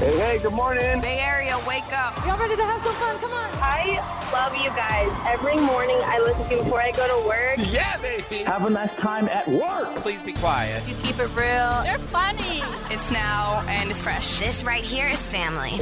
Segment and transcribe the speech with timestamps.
[0.00, 0.98] Hey, hey, good morning.
[1.02, 2.16] Bay Area, wake up.
[2.24, 3.18] Y'all ready to have some fun?
[3.18, 3.50] Come on.
[3.60, 4.00] I
[4.32, 5.12] love you guys.
[5.26, 7.58] Every morning I listen to you before I go to work.
[7.70, 8.42] Yeah, baby.
[8.44, 9.94] Have a nice time at work.
[9.96, 10.88] Please be quiet.
[10.88, 11.82] You keep it real.
[11.82, 12.62] They're funny.
[12.90, 14.38] It's now and it's fresh.
[14.38, 15.74] This right here is family.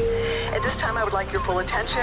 [0.49, 2.03] At this time, I would like your full attention.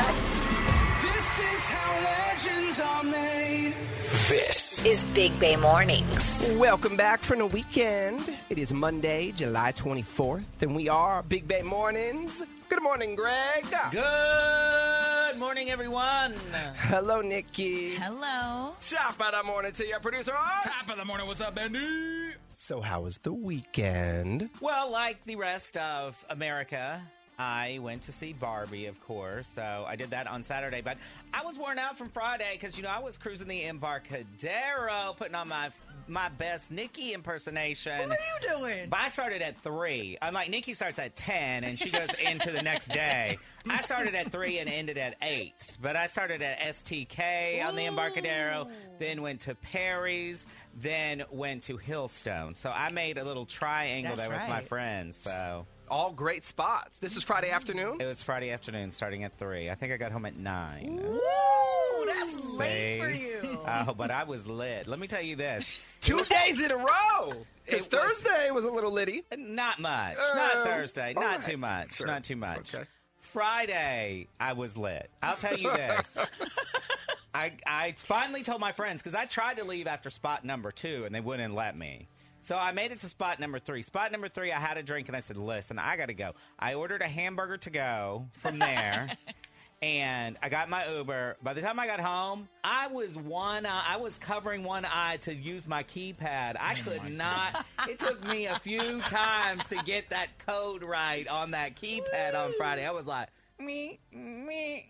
[4.28, 6.52] This Is Big Bay Mornings.
[6.56, 8.28] Welcome back from the weekend.
[8.50, 12.42] It is Monday, July 24th, and we are Big Bay Mornings.
[12.68, 13.68] Good morning, Greg.
[13.92, 16.34] Good morning, everyone.
[16.76, 17.98] Hello, Nikki.
[17.98, 18.74] Hello.
[18.82, 20.32] Top of the morning to your producer.
[20.32, 21.28] Top of the morning.
[21.28, 22.32] What's up, Bendy?
[22.56, 24.50] So, how was the weekend?
[24.60, 27.00] Well, like the rest of America,
[27.38, 29.50] I went to see Barbie, of course.
[29.54, 30.98] So I did that on Saturday, but
[31.34, 35.36] I was worn out from Friday because you know I was cruising the Embarcadero, putting
[35.36, 35.70] on my
[36.08, 38.10] my best Nikki impersonation.
[38.10, 38.90] What are you doing?
[38.90, 40.18] But I started at three.
[40.22, 43.38] Unlike Nikki starts at ten and she goes into the next day.
[43.68, 45.78] I started at three and ended at eight.
[45.82, 48.68] But I started at STK on the Embarcadero,
[49.00, 50.46] then went to Perry's,
[50.80, 52.56] then went to Hillstone.
[52.56, 55.18] So I made a little triangle That's there with my friends.
[55.18, 56.98] So All great spots.
[57.00, 58.02] This is Friday afternoon.
[58.02, 59.70] it was Friday afternoon, starting at three.
[59.70, 61.00] I think I got home at nine.
[61.04, 63.60] Ooh, that's late for you.
[63.68, 64.88] Oh, but I was lit.
[64.88, 65.68] Let me tell you this.
[66.02, 67.46] Two days in a row.
[67.66, 69.24] Because It was- Thursday was a little litty.
[69.38, 70.18] Not much.
[70.18, 71.14] Um, not Thursday.
[71.14, 71.42] Not right.
[71.42, 71.94] too much.
[71.96, 72.08] Sure.
[72.08, 72.74] Not too much.
[72.74, 72.86] Okay.
[73.20, 75.10] Friday, I was lit.
[75.22, 76.16] I'll tell you this.
[77.34, 81.04] I, I finally told my friends because I tried to leave after spot number two
[81.06, 82.08] and they wouldn't let me.
[82.46, 83.82] So I made it to spot number three.
[83.82, 86.34] Spot number three, I had a drink and I said, "Listen, I got to go."
[86.60, 89.08] I ordered a hamburger to go from there,
[89.82, 91.38] and I got my Uber.
[91.42, 93.66] By the time I got home, I was one.
[93.66, 96.56] Eye, I was covering one eye to use my keypad.
[96.60, 97.66] I oh could not.
[97.90, 102.54] It took me a few times to get that code right on that keypad on
[102.60, 102.86] Friday.
[102.86, 104.90] I was like, me, me.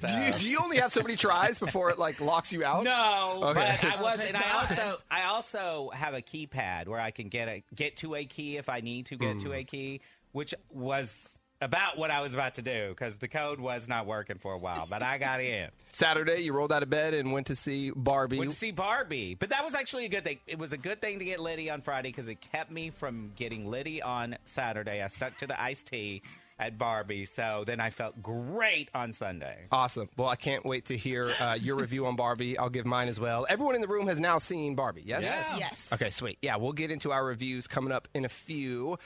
[0.06, 2.84] Do you, do you only have so many tries before it like locks you out?
[2.84, 3.78] No, Okay.
[3.80, 7.48] but I was, and I also, I also have a keypad where I can get
[7.48, 9.54] a get to a key if I need to get to hmm.
[9.54, 10.00] a key,
[10.32, 14.38] which was about what I was about to do because the code was not working
[14.38, 15.70] for a while, but I got in.
[15.90, 18.38] Saturday, you rolled out of bed and went to see Barbie.
[18.38, 20.38] Went to see Barbie, but that was actually a good thing.
[20.46, 23.32] It was a good thing to get Liddy on Friday because it kept me from
[23.36, 25.02] getting Liddy on Saturday.
[25.02, 26.22] I stuck to the iced tea
[26.58, 29.66] at Barbie, so then I felt great on Sunday.
[29.72, 30.08] Awesome.
[30.16, 32.58] Well, I can't wait to hear uh, your review on Barbie.
[32.58, 33.46] I'll give mine as well.
[33.48, 35.22] Everyone in the room has now seen Barbie, yes?
[35.22, 35.56] Yes.
[35.58, 35.92] Yes.
[35.92, 36.38] Okay, sweet.
[36.42, 38.98] Yeah, we'll get into our reviews coming up in a few.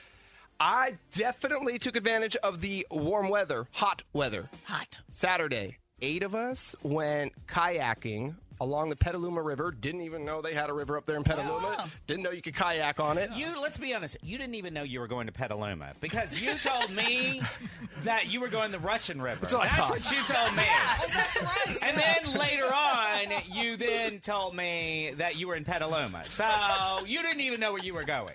[0.61, 4.51] I definitely took advantage of the warm weather, hot weather.
[4.65, 4.99] Hot.
[5.11, 9.71] Saturday, eight of us went kayaking along the Petaluma River.
[9.71, 11.89] Didn't even know they had a river up there in Petaluma.
[12.07, 13.31] Didn't know you could kayak on it.
[13.35, 14.17] You let's be honest.
[14.23, 17.43] You didn't even know you were going to Petaluma because you told me
[18.05, 19.41] that you were going the Russian River.
[19.43, 20.65] That's, what I what you told me.
[21.15, 21.79] That's right.
[21.83, 26.25] And then later on, you then told me that you were in Petaluma.
[26.29, 28.35] So you didn't even know where you were going.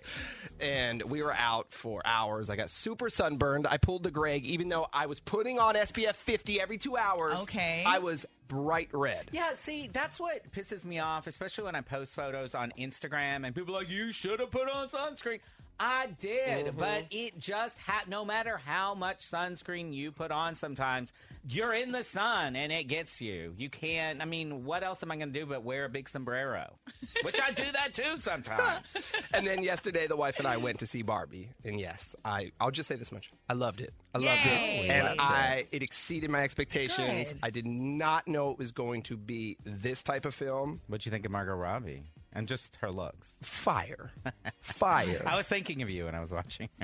[0.60, 2.50] and we were out for hours.
[2.50, 3.68] I got super sunburned.
[3.68, 7.40] I pulled the Greg, even though I was putting on SPF 50 every two hours.
[7.42, 7.84] Okay.
[7.86, 9.30] I was bright red.
[9.32, 13.56] Yeah, see, that's what pisses me off, especially when I post photos on Instagram and
[13.56, 15.40] people are like, you should have put on sunscreen.
[15.84, 16.80] I did, mm-hmm.
[16.80, 21.12] but it just ha- no matter how much sunscreen you put on sometimes,
[21.46, 23.54] you're in the sun and it gets you.
[23.58, 26.08] You can't, I mean, what else am I going to do but wear a big
[26.08, 26.72] sombrero?
[27.24, 28.86] Which I do that too sometimes.
[29.36, 32.70] And then yesterday, the wife and I went to see Barbie, and yes, I I'll
[32.70, 33.92] just say this much: I loved it.
[34.14, 34.86] I loved Yay.
[34.86, 37.34] it, and Loved I it exceeded my expectations.
[37.34, 37.40] Good.
[37.42, 40.82] I did not know it was going to be this type of film.
[40.86, 42.04] What'd you think of Margot Robbie?
[42.34, 43.36] And just her looks.
[43.42, 44.12] Fire,
[44.60, 45.22] fire.
[45.26, 46.70] I was thinking of you when I was watching.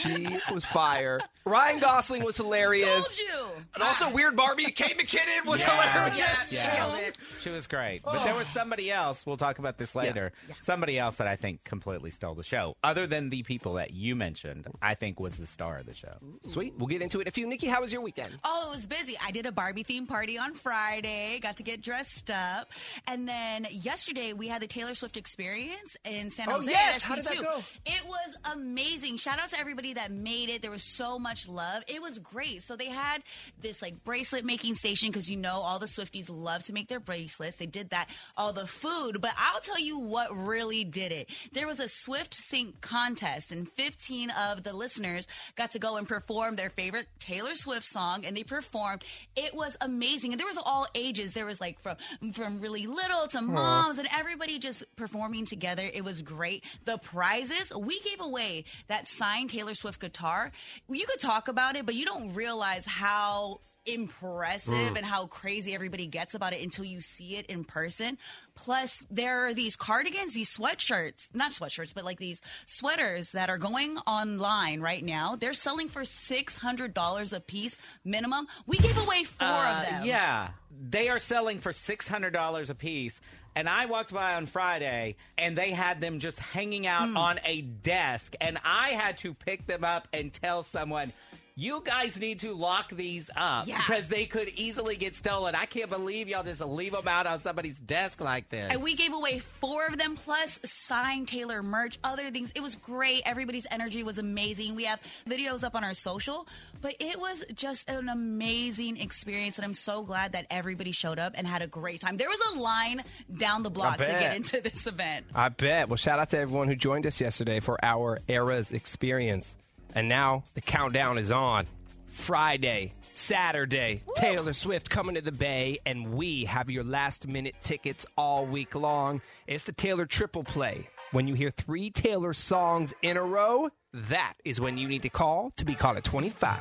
[0.00, 1.20] she was fire.
[1.44, 2.84] Ryan Gosling was hilarious.
[2.84, 3.46] Told you.
[3.74, 6.16] And also, Weird Barbie, Kate McKinnon was hilarious.
[6.18, 6.70] Yes, Yeah.
[6.70, 7.18] she killed it.
[7.40, 8.02] She was great.
[8.02, 8.54] But there was oh.
[8.54, 10.32] somebody else, we'll talk about this later.
[10.60, 12.76] Somebody else that I think completely stole the show.
[12.84, 16.14] Other than the people that you mentioned, I think was the star of the show.
[16.48, 16.74] Sweet.
[16.76, 17.26] We'll get into it.
[17.26, 18.30] If you, Nikki, how was your weekend?
[18.44, 19.16] Oh, it was busy.
[19.24, 22.68] I did a Barbie theme party on Friday, got to get dressed up.
[23.06, 26.70] And then yesterday we had the Taylor Swift experience in San Oh, Jose.
[26.70, 26.96] yes.
[26.96, 27.42] at How did that SB2.
[27.42, 27.62] go?
[27.86, 29.16] It was amazing.
[29.16, 30.62] Shout out to everybody everybody that made it.
[30.62, 31.82] There was so much love.
[31.88, 32.62] It was great.
[32.62, 33.22] So they had
[33.60, 37.00] this like bracelet making station because you know all the Swifties love to make their
[37.00, 37.56] bracelets.
[37.56, 38.08] They did that.
[38.36, 41.28] All the food, but I'll tell you what really did it.
[41.52, 45.26] There was a Swift Sync contest, and 15 of the listeners
[45.56, 49.04] got to go and perform their favorite Taylor Swift song, and they performed.
[49.36, 51.34] It was amazing, and there was all ages.
[51.34, 51.96] There was like from
[52.32, 55.88] from really little to moms, and everybody just performing together.
[55.92, 56.64] It was great.
[56.84, 60.52] The prizes we gave away that signed Taylor Swift guitar.
[60.88, 66.06] You could talk about it, but you don't realize how impressive and how crazy everybody
[66.06, 68.18] gets about it until you see it in person.
[68.54, 73.56] Plus, there are these cardigans, these sweatshirts, not sweatshirts, but like these sweaters that are
[73.56, 75.34] going online right now.
[75.34, 78.46] They're selling for $600 a piece minimum.
[78.66, 80.04] We gave away four Uh, of them.
[80.04, 83.20] Yeah, they are selling for six hundred dollars a piece.
[83.56, 87.16] And I walked by on Friday, and they had them just hanging out Hmm.
[87.16, 91.12] on a desk, and I had to pick them up and tell someone.
[91.56, 93.78] You guys need to lock these up Yeah.
[93.86, 95.54] because they could easily get stolen.
[95.54, 98.70] I can't believe y'all just leave them out on somebody's desk like this.
[98.72, 102.52] And we gave away four of them plus signed Taylor merch, other things.
[102.54, 103.22] It was great.
[103.26, 104.74] Everybody's energy was amazing.
[104.74, 106.46] We have videos up on our social,
[106.80, 109.58] but it was just an amazing experience.
[109.58, 112.16] And I'm so glad that everybody showed up and had a great time.
[112.16, 113.02] There was a line
[113.36, 115.26] down the block to get into this event.
[115.34, 115.88] I bet.
[115.88, 119.54] Well, shout out to everyone who joined us yesterday for our Eras experience.
[119.94, 121.66] And now the countdown is on.
[122.08, 128.04] Friday, Saturday, Taylor Swift coming to the Bay, and we have your last minute tickets
[128.16, 129.20] all week long.
[129.46, 130.88] It's the Taylor Triple Play.
[131.12, 135.08] When you hear three Taylor songs in a row, that is when you need to
[135.08, 136.60] call to be called at 25.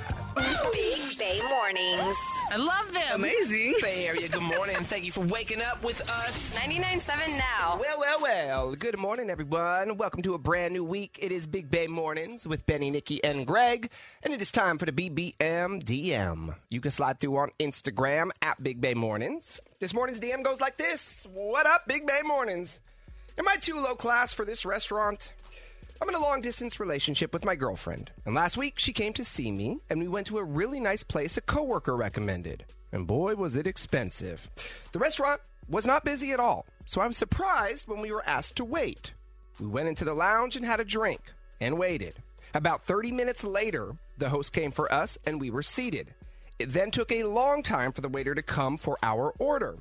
[0.74, 2.18] Big Bay Mornings.
[2.52, 3.04] I love them.
[3.14, 3.76] Amazing.
[3.80, 4.76] Bay Area, good morning.
[4.78, 6.50] Thank you for waking up with us.
[6.56, 7.78] 99.7 now.
[7.80, 8.76] Well, well, well.
[8.76, 9.98] Good morning, everyone.
[9.98, 11.20] Welcome to a brand new week.
[11.22, 13.92] It is Big Bay Mornings with Benny, Nikki, and Greg,
[14.24, 16.56] and it is time for the BBM DM.
[16.72, 19.62] You can slide through on Instagram at Big Bay Mornings.
[19.80, 22.80] This morning's DM goes like this What up, Big Bay Mornings?
[23.40, 25.32] Am I too low class for this restaurant?
[26.02, 29.24] I'm in a long distance relationship with my girlfriend, and last week she came to
[29.24, 32.66] see me, and we went to a really nice place a coworker recommended.
[32.92, 34.50] And boy, was it expensive.
[34.92, 35.40] The restaurant
[35.70, 39.14] was not busy at all, so I was surprised when we were asked to wait.
[39.58, 41.22] We went into the lounge and had a drink,
[41.62, 42.16] and waited.
[42.54, 46.14] About 30 minutes later, the host came for us, and we were seated.
[46.60, 49.78] It then took a long time for the waiter to come for our order.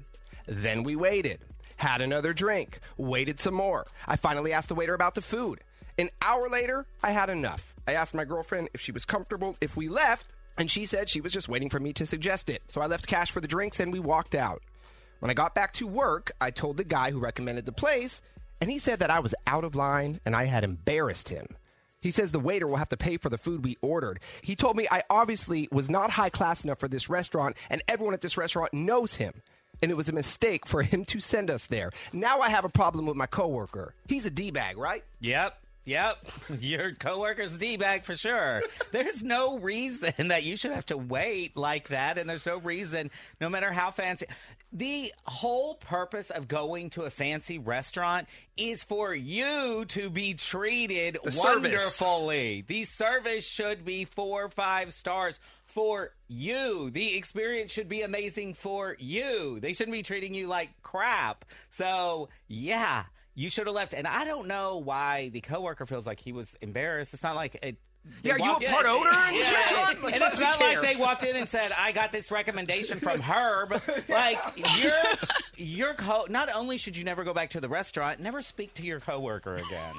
[0.47, 1.41] Then we waited,
[1.79, 3.87] had another drink, waited some more.
[4.07, 5.61] I finally asked the waiter about the food.
[5.97, 7.75] An hour later, I had enough.
[7.87, 10.27] I asked my girlfriend if she was comfortable if we left,
[10.59, 12.63] and she said she was just waiting for me to suggest it.
[12.69, 14.63] So I left cash for the drinks and we walked out.
[15.21, 18.21] When I got back to work, I told the guy who recommended the place,
[18.61, 21.47] and he said that I was out of line and I had embarrassed him.
[22.01, 24.21] He says the waiter will have to pay for the food we ordered.
[24.43, 28.15] He told me I obviously was not high class enough for this restaurant, and everyone
[28.15, 29.33] at this restaurant knows him.
[29.83, 31.91] And it was a mistake for him to send us there.
[32.13, 33.95] Now I have a problem with my coworker.
[34.09, 35.05] He's a D bag, right?
[35.21, 35.57] Yep.
[35.85, 36.27] Yep.
[36.61, 38.63] Your coworker's D bag for sure.
[38.93, 43.11] There's no reason that you should have to wait like that, and there's no reason,
[43.41, 44.27] no matter how fancy.
[44.71, 48.29] The whole purpose of going to a fancy restaurant
[48.59, 51.63] is for you to be treated The service.
[51.99, 52.65] wonderfully.
[52.67, 56.91] The service should be four or five stars for you.
[56.91, 59.61] The experience should be amazing for you.
[59.61, 61.45] They shouldn't be treating you like crap.
[61.71, 63.05] So, yeah,
[63.35, 63.95] you should have left.
[63.95, 67.15] And I don't know why the coworker feels like he was embarrassed.
[67.15, 67.77] It's not like it.
[68.23, 69.95] Yeah, are you a part owner in this Yeah.
[70.03, 70.81] Like, and it's not care?
[70.81, 74.39] like they walked in and said, "I got this recommendation from Herb." Like
[74.81, 74.93] your
[75.57, 76.25] your co.
[76.31, 79.57] Not only should you never go back to the restaurant, never speak to your coworker
[79.57, 79.95] again.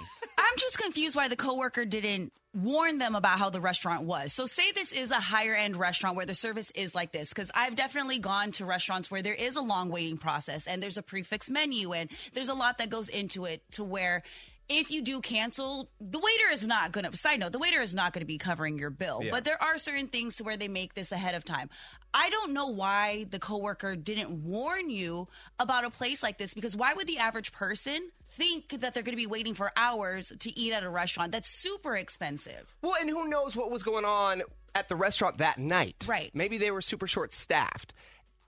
[0.50, 4.34] I'm just confused why the coworker didn't warn them about how the restaurant was.
[4.34, 7.52] So say this is a higher end restaurant where the service is like this cuz
[7.54, 11.04] I've definitely gone to restaurants where there is a long waiting process and there's a
[11.04, 14.24] prix fixe menu and there's a lot that goes into it to where
[14.70, 17.96] if you do cancel, the waiter is not going to, side note, the waiter is
[17.96, 19.22] not going to be covering your bill.
[19.24, 19.32] Yeah.
[19.32, 21.72] But there are certain things to where they make this ahead of time.
[22.14, 25.28] I don't know why the coworker didn't warn you
[25.60, 29.14] about a place like this because why would the average person think that they're going
[29.14, 32.74] to be waiting for hours to eat at a restaurant that's super expensive?
[32.82, 34.44] Well, and who knows what was going on
[34.76, 36.06] at the restaurant that night?
[36.08, 36.32] Right.
[36.34, 37.94] Maybe they were super short staffed.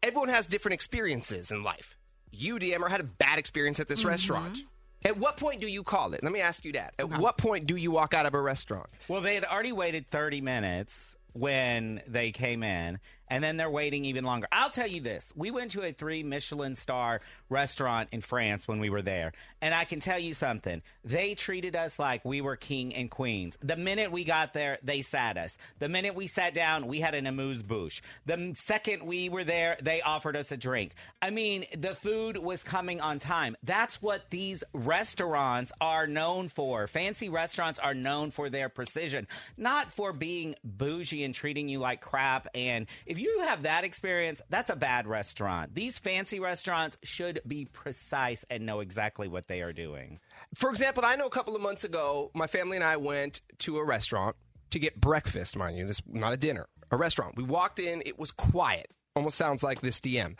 [0.03, 1.95] Everyone has different experiences in life.
[2.31, 4.09] You, DMer, had a bad experience at this mm-hmm.
[4.09, 4.59] restaurant.
[5.03, 6.23] At what point do you call it?
[6.23, 6.93] Let me ask you that.
[6.99, 8.87] At what point do you walk out of a restaurant?
[9.07, 12.99] Well, they had already waited 30 minutes when they came in,
[13.31, 14.47] and then they're waiting even longer.
[14.51, 18.79] I'll tell you this: we went to a three Michelin star restaurant in France when
[18.79, 20.81] we were there, and I can tell you something.
[21.05, 23.57] They treated us like we were king and queens.
[23.63, 25.57] The minute we got there, they sat us.
[25.79, 28.01] The minute we sat down, we had an amuse bouche.
[28.25, 30.93] The second we were there, they offered us a drink.
[31.21, 33.55] I mean, the food was coming on time.
[33.63, 36.85] That's what these restaurants are known for.
[36.87, 42.01] Fancy restaurants are known for their precision, not for being bougie and treating you like
[42.01, 42.49] crap.
[42.53, 45.75] And if you have that experience, that's a bad restaurant.
[45.75, 50.19] These fancy restaurants should be precise and know exactly what they are doing.
[50.55, 53.77] For example, I know a couple of months ago, my family and I went to
[53.77, 54.35] a restaurant
[54.71, 55.85] to get breakfast, mind you.
[55.85, 57.37] This not a dinner, a restaurant.
[57.37, 58.87] We walked in, it was quiet.
[59.15, 60.35] Almost sounds like this DM.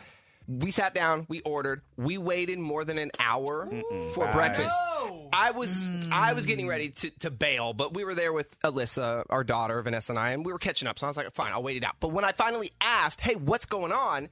[0.60, 3.70] We sat down, we ordered, we waited more than an hour
[4.14, 4.34] for Right.
[4.34, 4.76] breakfast.
[5.34, 5.82] I was
[6.12, 6.70] I was getting mm.
[6.70, 10.32] ready to, to bail, but we were there with Alyssa, our daughter, Vanessa and I,
[10.32, 11.00] and we were catching up.
[11.00, 11.96] So I was like, fine, I'll wait it out.
[12.00, 14.28] But when I finally asked, hey, what's going on?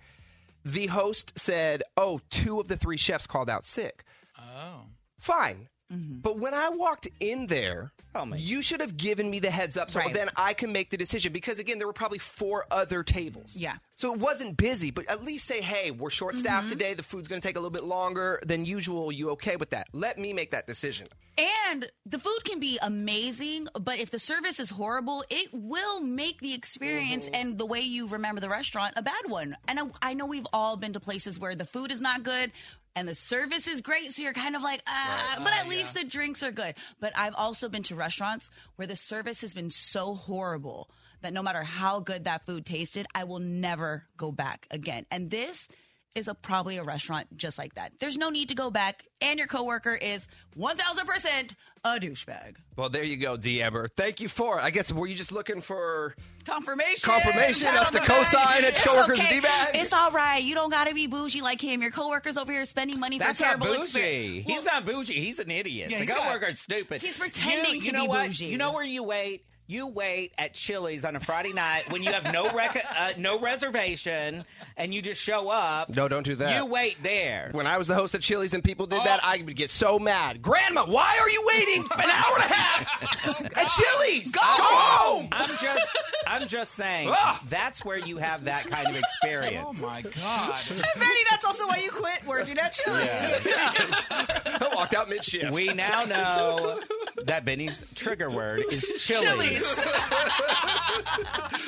[0.65, 4.03] The host said, oh, two of the three chefs called out sick.
[4.37, 4.81] Oh.
[5.19, 5.69] Fine.
[5.91, 6.19] Mm-hmm.
[6.19, 8.39] But when I walked in there, Oh, man.
[8.41, 10.13] you should have given me the heads up so Right.
[10.13, 11.31] then I can make the decision.
[11.31, 13.55] Because again, there were probably four other tables.
[13.55, 13.77] Yeah.
[13.99, 16.69] So it wasn't busy, but at least say, hey, we're short staffed Mm-hmm.
[16.69, 16.93] today.
[16.93, 19.11] The food's going to take a little bit longer than usual.
[19.11, 19.87] You okay with that?
[19.91, 21.07] Let me make that decision.
[21.37, 26.39] And the food can be amazing, but if the service is horrible, it will make
[26.39, 27.35] the experience Mm-hmm.
[27.35, 29.57] and the way you remember the restaurant a bad one.
[29.67, 32.53] And I, I know we've all been to places where the food is not good
[32.95, 36.05] and the service is great, so you're kind of like, ah, but at least the
[36.05, 36.73] drinks are good.
[37.01, 40.89] But I've also been to restaurants where the service has been so horrible
[41.21, 45.05] that no matter how good that food tasted, I will never go back again.
[45.11, 45.67] And this
[46.15, 47.93] is a probably a restaurant just like that.
[47.99, 51.53] There's no need to go back, and your coworker is 1000%
[51.85, 52.55] a douchebag.
[52.75, 53.87] Well, there you go, DMer.
[53.95, 54.63] Thank you for it.
[54.63, 57.01] I guess were you just looking for Confirmation.
[57.09, 58.63] confirmation Pat us on the co-sign back.
[58.63, 59.27] It's your coworker's okay.
[59.27, 59.67] a D-bag?
[59.75, 60.41] It's all right.
[60.43, 61.81] You don't got to be bougie like him.
[61.81, 63.81] Your coworker's over here spending money That's for not terrible bougie.
[63.83, 64.45] experience.
[64.47, 65.13] he's not bougie.
[65.13, 65.91] He's an idiot.
[65.91, 67.01] Yeah, the he's got- coworker's stupid.
[67.01, 68.25] He's pretending you, to you know be what?
[68.27, 68.45] bougie.
[68.47, 69.45] You know where you wait?
[69.71, 73.39] You wait at Chili's on a Friday night when you have no rec- uh, no
[73.39, 74.43] reservation
[74.75, 75.89] and you just show up.
[75.95, 76.55] No, don't do that.
[76.55, 77.49] You wait there.
[77.51, 79.03] When I was the host at Chili's and people did Oh.
[79.03, 80.41] that, I would get so mad.
[80.41, 84.31] Grandma, why are you waiting an hour and a half at Chili's?
[84.31, 85.27] Go, home.
[85.31, 87.39] I'm just I'm just saying Ah.
[87.47, 89.67] that's where you have that kind of experience.
[89.69, 90.61] Oh my God.
[90.69, 93.07] Benny, that's also why you quit working at Chili's.
[93.07, 95.51] I walked out mid shift.
[95.51, 96.79] We now know
[97.25, 99.58] that Benny's trigger word is Chili's.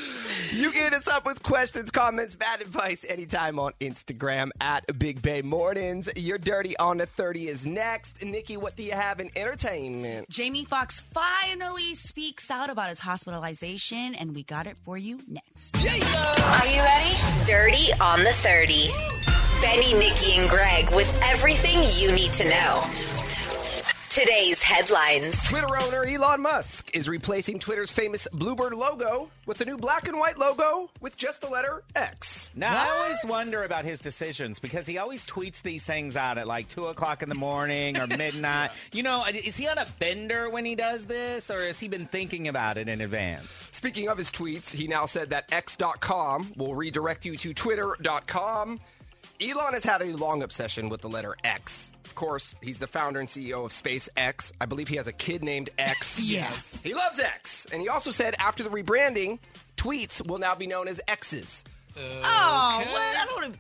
[0.51, 5.21] You can hit us up with questions, comments, bad advice anytime on Instagram at Big
[5.21, 6.09] Bay Mornings.
[6.15, 8.21] Your Dirty on the 30 is next.
[8.23, 10.29] Nikki, what do you have in entertainment?
[10.29, 15.77] Jamie Foxx finally speaks out about his hospitalization, and we got it for you next.
[15.77, 17.15] Are you ready?
[17.45, 18.89] Dirty on the 30.
[19.61, 22.83] Benny, Nikki, and Greg with everything you need to know.
[24.09, 25.49] Today's headlines.
[25.49, 30.17] Twitter owner Elon Musk is replacing Twitter's famous Bluebird logo with a new black and
[30.17, 32.49] white logo with just the letter X.
[32.55, 36.47] Now I always wonder about his decisions because he always tweets these things out at
[36.47, 38.71] like two o'clock in the morning or midnight.
[38.93, 42.05] You know, is he on a bender when he does this, or has he been
[42.05, 43.49] thinking about it in advance?
[43.73, 48.77] Speaking of his tweets, he now said that X.com will redirect you to Twitter.com.
[49.41, 51.91] Elon has had a long obsession with the letter X.
[52.11, 54.51] Of course, he's the founder and CEO of SpaceX.
[54.59, 56.19] I believe he has a kid named X.
[56.21, 56.81] Yes.
[56.83, 57.65] He loves X.
[57.71, 59.39] And he also said after the rebranding,
[59.77, 61.63] tweets will now be known as X's.
[61.95, 63.17] Oh, what?
[63.17, 63.55] I don't.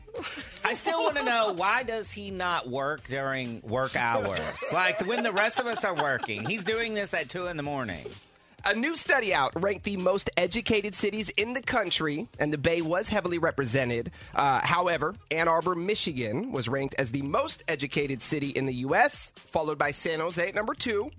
[0.65, 4.39] I still want to know why does he not work during work hours?
[4.73, 7.63] Like when the rest of us are working, he's doing this at two in the
[7.63, 8.05] morning.
[8.63, 12.81] A new study out ranked the most educated cities in the country, and the Bay
[12.81, 14.11] was heavily represented.
[14.35, 19.31] Uh, however, Ann Arbor, Michigan was ranked as the most educated city in the U.S.,
[19.35, 21.09] followed by San Jose at number two,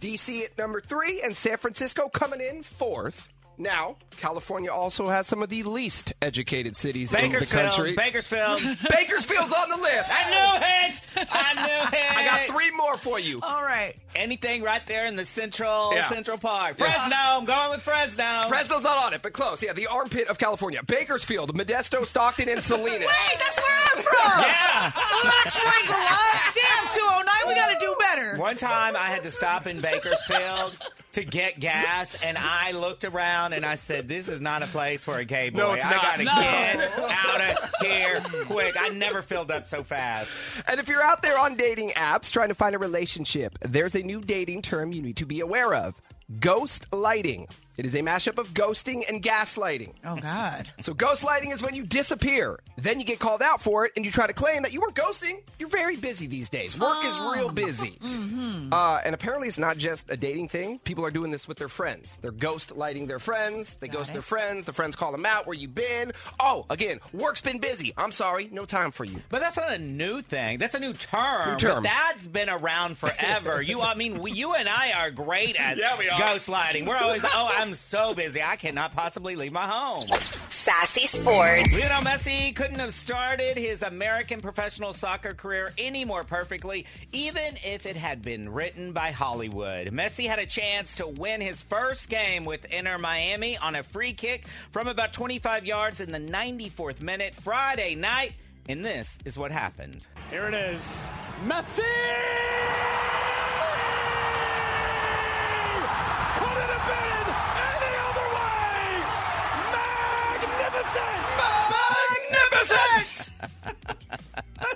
[0.00, 0.44] D.C.
[0.44, 3.28] at number three, and San Francisco coming in fourth.
[3.60, 7.92] Now, California also has some of the least educated cities in the country.
[7.94, 8.58] Bakersfield.
[8.90, 10.10] Bakersfield's on the list.
[10.10, 11.26] I knew it.
[11.30, 12.16] I knew it.
[12.16, 13.38] I got three more for you.
[13.42, 13.94] All right.
[14.14, 16.08] Anything right there in the central Yeah.
[16.08, 16.76] Central Park.
[16.78, 16.86] Yeah.
[16.90, 17.16] Fresno.
[17.16, 18.48] I'm going with Fresno.
[18.48, 19.62] Fresno's not on it, but close.
[19.62, 20.82] Yeah, the armpit of California.
[20.82, 23.00] Bakersfield, Modesto, Stockton, and Salinas.
[23.08, 24.40] Wait, that's where I'm from.
[24.42, 24.92] Yeah.
[24.96, 26.54] Well, that explains a lot.
[26.54, 28.38] Damn, 209, we got to do better.
[28.40, 30.76] One time I had to stop in Bakersfield
[31.12, 35.04] to get gas, and I looked around and I said, "This is not a place
[35.04, 35.58] for a gay boy.
[35.58, 36.02] No, it's I not.
[36.02, 36.34] gotta No.
[36.34, 40.30] get out of here quick." I never filled up so fast.
[40.66, 44.02] And if you're out there on dating apps trying to find a relationship, there's a
[44.02, 45.94] new dating term you need to be aware of
[46.38, 47.48] ghost lighting.
[47.80, 49.94] It is a mashup of ghosting and gaslighting.
[50.04, 50.70] Oh God.
[50.80, 52.60] So ghostlighting is when you disappear.
[52.76, 54.94] Then you get called out for it and you try to claim that you weren't
[54.94, 55.40] ghosting.
[55.58, 56.78] You're very busy these days.
[56.78, 57.96] Work is real busy.
[58.72, 60.78] Uh, and apparently it's not just a dating thing.
[60.80, 62.18] People are doing this with their friends.
[62.20, 63.74] They're ghostlighting their friends.
[63.80, 64.64] They ghost their friends.
[64.64, 65.44] The friends call them out.
[65.46, 66.12] Where you been?
[66.38, 67.92] Oh, again, work's been busy.
[67.96, 68.48] I'm sorry.
[68.52, 69.22] No time for you.
[69.28, 70.58] But that's not a new thing.
[70.58, 71.50] That's a new term.
[71.50, 71.82] New term.
[71.82, 73.60] But that's been around forever.
[73.70, 76.20] you, I mean, we, you and I are great at Yeah, we are.
[76.20, 76.86] ghostlighting.
[76.86, 80.06] We're always, oh, I'm so busy, I cannot possibly leave my home.
[80.48, 81.72] Sassy Sports.
[81.72, 87.86] Lionel Messi couldn't have started his American professional soccer career any more perfectly, even if
[87.86, 89.88] it had been written by Hollywood.
[89.88, 94.12] Messi had a chance to win his first game with Inter Miami on a free
[94.12, 98.34] kick from about 25 yards in the 94th minute Friday night,
[98.68, 100.06] and this is what happened.
[100.30, 101.08] Here it is.
[101.46, 101.80] Messi!
[106.36, 108.46] Could it have been any other way?
[111.70, 113.30] Magnificent!
[113.40, 113.98] Magnificent!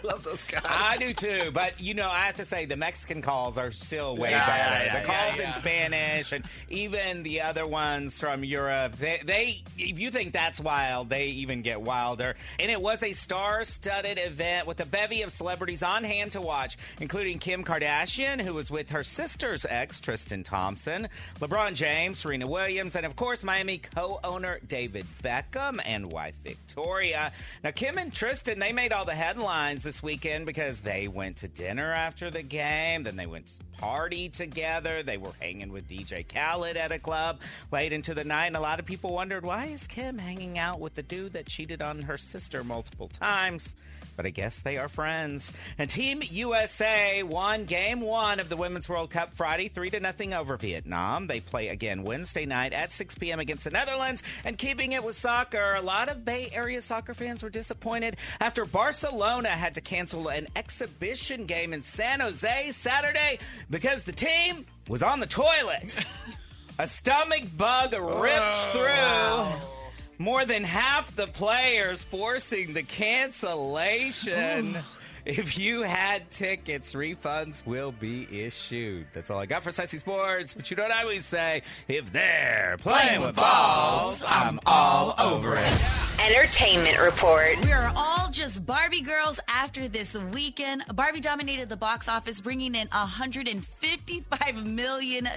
[0.05, 0.63] I love those guys.
[0.65, 4.17] I do too, but you know, I have to say the Mexican calls are still
[4.17, 4.85] way Yeah, better.
[4.85, 5.49] yeah, the calls yeah, yeah.
[5.49, 10.61] in Spanish and even the other ones from Europe, they, they, if you think that's
[10.61, 12.35] wild, they even get wilder.
[12.59, 16.77] And it was a star-studded event with a bevy of celebrities on hand to watch,
[17.01, 21.09] including Kim Kardashian, who was with her sister's ex, Tristan Thompson,
[21.41, 27.33] LeBron James, Serena Williams, and of course Miami co-owner David Beckham and wife Victoria.
[27.63, 31.47] Now, Kim and Tristan, they made all the headlines this weekend because they went to
[31.47, 35.05] dinner after the game, then they went to party together.
[35.05, 37.39] They were hanging with DJ Khaled at a club
[37.71, 40.81] late into the night, and a lot of people wondered why is Kim hanging out
[40.81, 43.77] with the dude that cheated on her sister multiple times?
[44.17, 45.53] But I guess they are friends.
[45.79, 50.33] And Team USA won Game One of the Women's World Cup Friday, three to nothing
[50.33, 51.27] over Vietnam.
[51.27, 53.41] They play again Wednesday night at 6 p.m.
[53.41, 54.23] against the Netherlands.
[54.45, 58.65] And keeping it with soccer, a lot of Bay Area soccer fans were disappointed after
[58.65, 63.39] Barcelona had to cancel an exhibition game in San Jose Saturday
[63.71, 65.97] because the team was on the toilet.
[66.79, 69.74] a stomach bug ripped oh, through.
[70.19, 74.79] More than half the players forcing the cancellation.
[75.25, 79.07] If you had tickets, refunds will be issued.
[79.15, 80.53] That's all I got for Sexy Sports.
[80.53, 81.63] But you know what I always say?
[81.89, 85.85] If they're playing, with balls, I'm all over it.
[86.29, 87.57] Entertainment Report.
[87.65, 90.85] We are all just Barbie girls after this weekend.
[90.95, 95.29] Barbie dominated the box office, bringing in $155 million,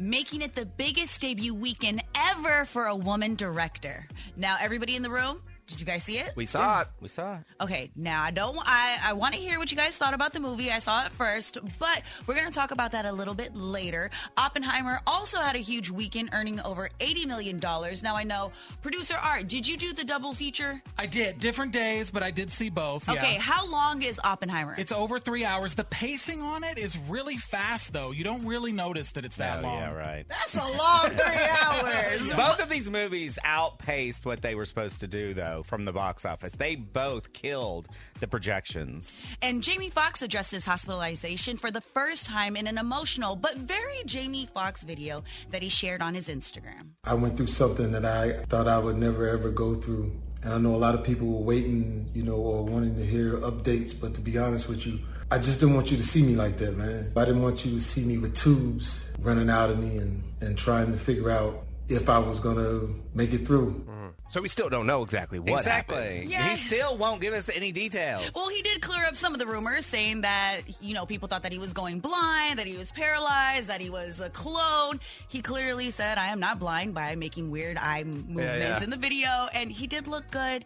[0.00, 4.06] making it the biggest debut weekend ever for a woman director.
[4.36, 6.32] Now, everybody in the room, did you guys see it?
[6.36, 6.88] We saw it.
[7.00, 7.40] We saw it.
[7.60, 8.56] Okay, now I don't.
[8.62, 10.70] I I want to hear what you guys thought about the movie.
[10.70, 14.10] I saw it first, but we're gonna talk about that a little bit later.
[14.36, 18.02] Oppenheimer also had a huge weekend, earning over eighty million dollars.
[18.02, 19.48] Now I know producer Art.
[19.48, 20.82] Did you do the double feature?
[20.98, 23.06] I did different days, but I did see both.
[23.08, 23.14] yeah.
[23.14, 24.74] Okay, how long is Oppenheimer?
[24.78, 25.74] It's over three hours.
[25.74, 28.10] The pacing on it is really fast, though.
[28.10, 29.78] You don't really notice that it's that Oh, long.
[29.78, 30.26] yeah, right.
[30.28, 32.34] That's a long three hours.
[32.34, 36.24] Both of these movies outpaced what they were supposed to do, though, from the box
[36.24, 36.52] office.
[36.52, 37.88] They both killed
[38.20, 39.20] the projections.
[39.42, 44.02] And Jamie Foxx addressed his hospitalization for the first time in an emotional but very
[44.06, 46.90] Jamie Foxx video that he shared on his Instagram.
[47.04, 50.12] I went through something that I thought I would never ever go through.
[50.42, 53.38] And I know a lot of people were waiting, you know, or wanting to hear
[53.38, 54.98] updates, but to be honest with you,
[55.30, 57.10] I just didn't want you to see me like that, man.
[57.16, 60.58] I didn't want you to see me with tubes running out of me and, and
[60.58, 63.72] trying to figure out if I was going to make it through.
[63.72, 64.04] Mm-hmm.
[64.30, 65.96] So we still don't know exactly what exactly.
[65.96, 66.30] happened.
[66.30, 66.50] Yeah.
[66.50, 68.30] He still won't give us any details.
[68.34, 71.44] Well, he did clear up some of the rumors, saying that you know people thought
[71.44, 74.98] that he was going blind, that he was paralyzed, that he was a clone.
[75.28, 78.82] He clearly said, "I am not blind" by making weird eye movements yeah.
[78.82, 80.64] in the video, and he did look good.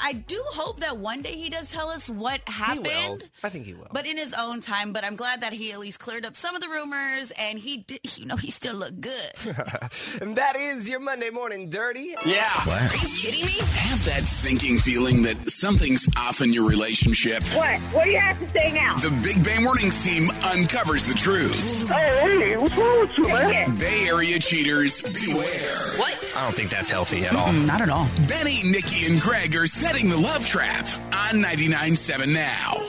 [0.00, 2.86] I do hope that one day he does tell us what happened.
[2.86, 3.18] He will.
[3.42, 3.88] I think he will.
[3.92, 4.92] But in his own time.
[4.92, 7.78] But I'm glad that he at least cleared up some of the rumors, and he,
[7.78, 9.12] did, you know, he still looked good.
[10.20, 12.14] and that is your Monday morning dirty.
[12.24, 12.52] Yeah.
[12.68, 13.58] Are you kidding me?
[13.60, 17.42] Have that sinking feeling that something's off in your relationship.
[17.54, 17.80] What?
[17.92, 18.96] What do you have to say now?
[18.96, 21.84] The Big Bay Mornings team uncovers the truth.
[21.90, 23.76] Oh, hey, what's wrong with you, man?
[23.76, 25.92] Bay Area cheaters, beware.
[25.96, 26.32] What?
[26.36, 27.48] I don't think that's healthy at all.
[27.48, 28.06] Mm, not at all.
[28.28, 32.82] Benny, Nikki, and Greg are setting the love trap on 99.7 now.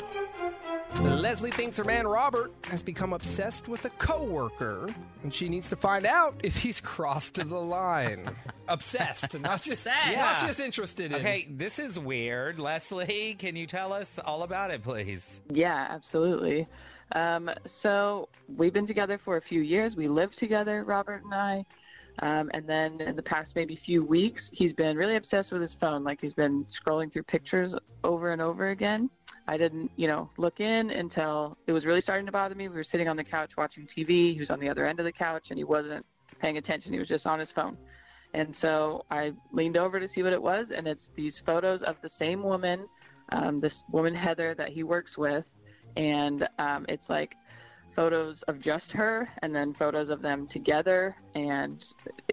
[1.15, 4.89] Leslie thinks her man Robert has become obsessed with a coworker,
[5.21, 8.27] and she needs to find out if he's crossed the line.
[8.67, 10.17] obsessed, not just Obsessed.
[10.17, 11.19] not just interested in.
[11.19, 12.57] Okay, this is weird.
[12.57, 15.39] Leslie, can you tell us all about it, please?
[15.53, 16.67] Yeah, absolutely.
[17.11, 19.95] Um, so we've been together for a few years.
[19.95, 21.63] We live together, Robert and I.
[22.19, 25.73] Um, and then in the past maybe few weeks, he's been really obsessed with his
[25.73, 26.03] phone.
[26.03, 29.09] Like he's been scrolling through pictures over and over again.
[29.47, 32.67] I didn't, you know, look in until it was really starting to bother me.
[32.67, 34.33] We were sitting on the couch watching TV.
[34.33, 36.05] He was on the other end of the couch and he wasn't
[36.39, 36.91] paying attention.
[36.91, 37.77] He was just on his phone.
[38.33, 41.99] And so I leaned over to see what it was, and it's these photos of
[42.01, 42.87] the same woman,
[43.31, 45.55] um, this woman Heather that he works with,
[45.95, 47.35] and um, it's like
[47.97, 51.83] photos of just her, and then photos of them together, and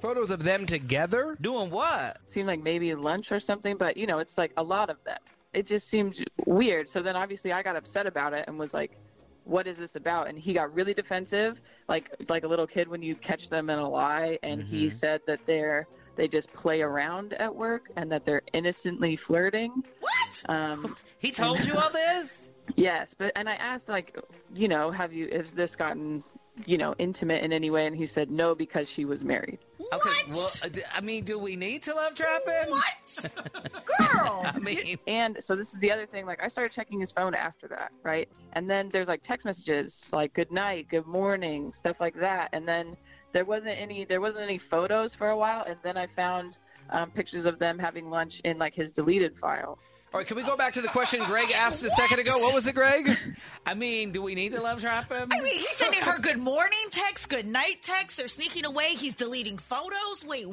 [0.03, 2.19] photos of them together doing what?
[2.27, 5.17] Seemed like maybe lunch or something, but you know, it's like a lot of them.
[5.55, 6.91] It just seemed weird.
[6.91, 8.99] So then obviously I got upset about it and was like,
[9.45, 13.03] what is this about and he got really defensive like like a little kid when
[13.03, 14.89] you catch them in a lie and he Mm-hmm.
[14.89, 20.43] said that they're they just play around at work and that they're innocently flirting what
[20.49, 24.19] um he told you all this yes but and i asked like
[24.55, 26.23] you know have you has this gotten
[26.67, 27.87] you know intimate in any way?
[27.87, 29.59] And he said no because she was married.
[29.93, 32.71] Okay, well, uh, d- I mean, do we need to love trap him?
[32.71, 33.85] What?
[33.99, 34.43] Girl!
[34.45, 37.35] I mean, and so this is the other thing like i started checking his phone
[37.35, 38.29] after that right?
[38.53, 42.51] And then there's like text messages like good night good morning stuff like that.
[42.53, 42.97] And then
[43.33, 45.65] there wasn't any there wasn't any photos for a while.
[45.67, 46.59] And then i found
[46.91, 49.79] um, pictures of them having lunch in like his deleted file
[50.15, 52.39] All right, can we go back to the question Greg asked a second ago?
[52.39, 53.19] What was it, Greg?
[53.67, 55.29] I mean, do we need to love trap him?
[55.33, 58.17] I mean, he's sending her good morning text, good night text.
[58.17, 58.91] They're sneaking away.
[58.91, 60.25] He's deleting photos.
[60.25, 60.45] Wait,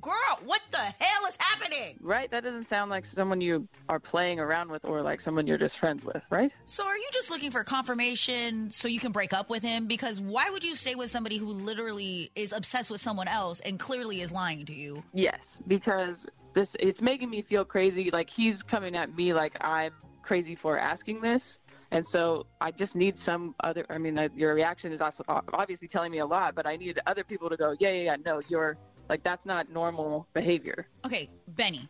[0.00, 1.98] girl, what the hell is happening?
[2.00, 5.58] right that doesn't sound like someone you are playing around with or like someone you're
[5.58, 9.32] just friends with right So, are you just looking for confirmation so you can break
[9.32, 9.88] up with him?
[9.88, 13.80] Because why would you stay with somebody who literally is obsessed with someone else and
[13.80, 15.02] clearly is lying to you?
[15.12, 18.10] Yes, because this it's making me feel crazy.
[18.10, 22.96] Like he's coming at me like I'm crazy for asking this, and so I just
[22.96, 23.84] need some other.
[23.90, 26.98] I mean, uh, your reaction is also obviously telling me a lot, but I need
[27.06, 28.16] other people to go, yeah, yeah, yeah.
[28.24, 28.76] No, you're
[29.08, 30.86] like that's not normal behavior.
[31.04, 31.88] Okay, Benny.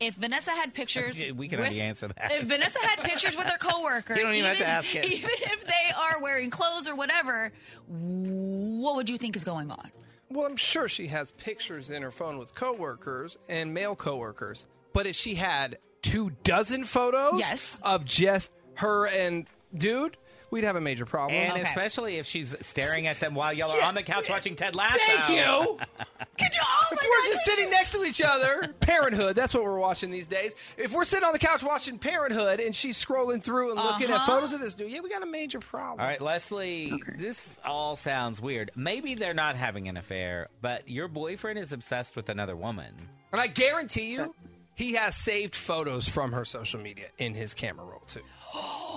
[0.00, 2.30] If Vanessa had pictures, we can with- already answer that.
[2.32, 5.04] If Vanessa had pictures with her coworker, You don't even have to ask it.
[5.12, 7.52] Even if they are wearing clothes or whatever,
[7.88, 9.90] what would you think is going on?
[10.30, 14.66] Well, I'm sure she has pictures in her phone with coworkers and male coworkers.
[14.92, 17.80] But if she had two dozen photos Yes.
[17.82, 20.16] of just her and dude,
[20.50, 21.38] we'd have a major problem.
[21.38, 24.74] And especially if she's staring at them while y'all are on the couch watching Ted
[24.74, 24.98] Lasso.
[25.06, 25.78] Thank you.
[26.38, 26.60] Could you?
[26.62, 30.26] Oh if we're just sitting next to each other, Parenthood, that's what we're watching these
[30.26, 30.54] days.
[30.76, 34.16] If we're sitting on the couch watching Parenthood and she's scrolling through and looking at
[34.16, 34.32] Uh-huh.
[34.34, 36.00] photos of this dude, yeah, we got a major problem.
[36.00, 38.70] All right, Leslie, this all sounds weird.
[38.76, 42.94] Maybe they're not having an affair, but your boyfriend is obsessed with another woman.
[43.32, 44.34] And I guarantee you,
[44.74, 48.22] he has saved photos from her social media in his camera roll, too.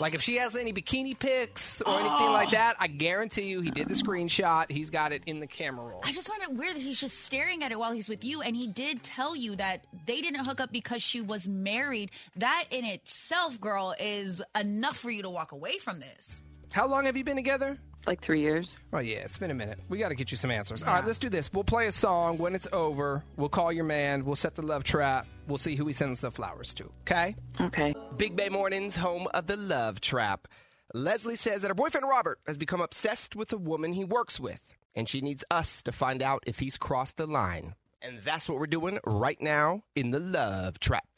[0.00, 3.70] Like if she has any bikini pics or anything like that, I guarantee you he
[3.70, 4.70] did the screenshot.
[4.70, 6.00] He's got it in the camera roll.
[6.04, 8.42] I just find it weird that he's just staring at it while he's with you.
[8.42, 12.10] And he did tell you that they didn't hook up because she was married.
[12.36, 16.42] That in itself, girl, is enough for you to walk away from this.
[16.72, 17.78] How long have you been together?
[18.06, 18.76] Like three years.
[18.92, 19.80] Oh yeah, it's been a minute.
[19.88, 20.84] We got to get you some answers.
[20.84, 21.52] All right, let's do this.
[21.52, 22.38] We'll play a song.
[22.38, 24.24] When it's over, we'll call your man.
[24.24, 25.26] We'll set the love trap.
[25.48, 26.84] We'll see who he sends the flowers to.
[27.02, 27.34] Okay?
[27.60, 27.94] Okay.
[28.16, 30.46] Big Bay Mornings, home of the love trap.
[30.94, 34.76] Leslie says that her boyfriend Robert has become obsessed with the woman he works with,
[34.94, 37.74] and she needs us to find out if he's crossed the line.
[38.00, 41.08] And that's what we're doing right now in the love trap.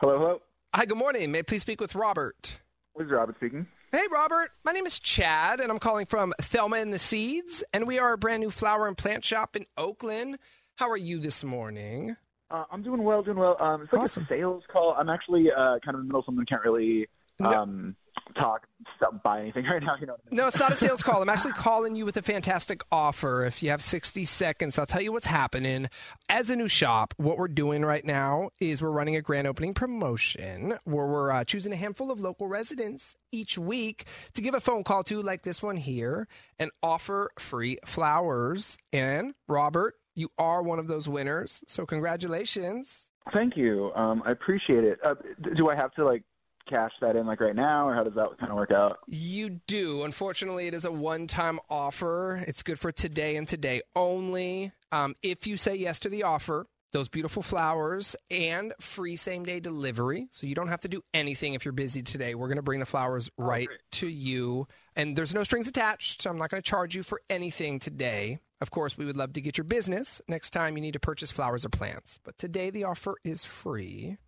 [0.00, 0.42] Hello, hello.
[0.74, 1.30] Hi, good morning.
[1.30, 2.58] May I please speak with Robert?
[2.96, 3.66] This is Robert speaking.
[3.92, 4.50] Hey, Robert.
[4.64, 8.12] My name is Chad, and I'm calling from Thelma and the Seeds, and we are
[8.12, 10.38] a brand new flower and plant shop in Oakland.
[10.76, 12.16] How are you this morning?
[12.50, 13.56] Uh, I'm doing well, doing well.
[13.60, 14.94] Um, it's like a sales call.
[14.98, 16.44] I'm actually uh, kind of in the middle of something.
[16.46, 17.96] Can't really um,
[18.38, 19.96] talk, stop, buy anything right now.
[20.00, 20.14] You know.
[20.14, 20.36] I mean?
[20.36, 21.22] No, it's not a sales call.
[21.22, 23.44] I'm actually calling you with a fantastic offer.
[23.44, 25.88] If you have 60 seconds, I'll tell you what's happening.
[26.28, 29.74] As a new shop, what we're doing right now is we're running a grand opening
[29.74, 34.60] promotion where we're uh, choosing a handful of local residents each week to give a
[34.60, 36.26] phone call to, like this one here,
[36.58, 38.76] and offer free flowers.
[38.92, 41.64] And Robert, you are one of those winners.
[41.66, 43.10] So, congratulations.
[43.34, 43.92] Thank you.
[43.94, 44.98] Um, I appreciate it.
[45.04, 45.14] Uh,
[45.56, 46.24] do I have to like
[46.68, 48.98] cash that in like right now, or how does that kind of work out?
[49.06, 50.04] You do.
[50.04, 52.44] Unfortunately, it is a one time offer.
[52.46, 54.72] It's good for today and today only.
[54.92, 59.60] Um, if you say yes to the offer, those beautiful flowers and free same day
[59.60, 60.28] delivery.
[60.30, 62.34] So you don't have to do anything if you're busy today.
[62.34, 64.66] We're going to bring the flowers right to you.
[64.96, 66.22] And there's no strings attached.
[66.22, 68.40] So I'm not going to charge you for anything today.
[68.60, 71.30] Of course, we would love to get your business next time you need to purchase
[71.30, 72.18] flowers or plants.
[72.24, 74.18] But today the offer is free.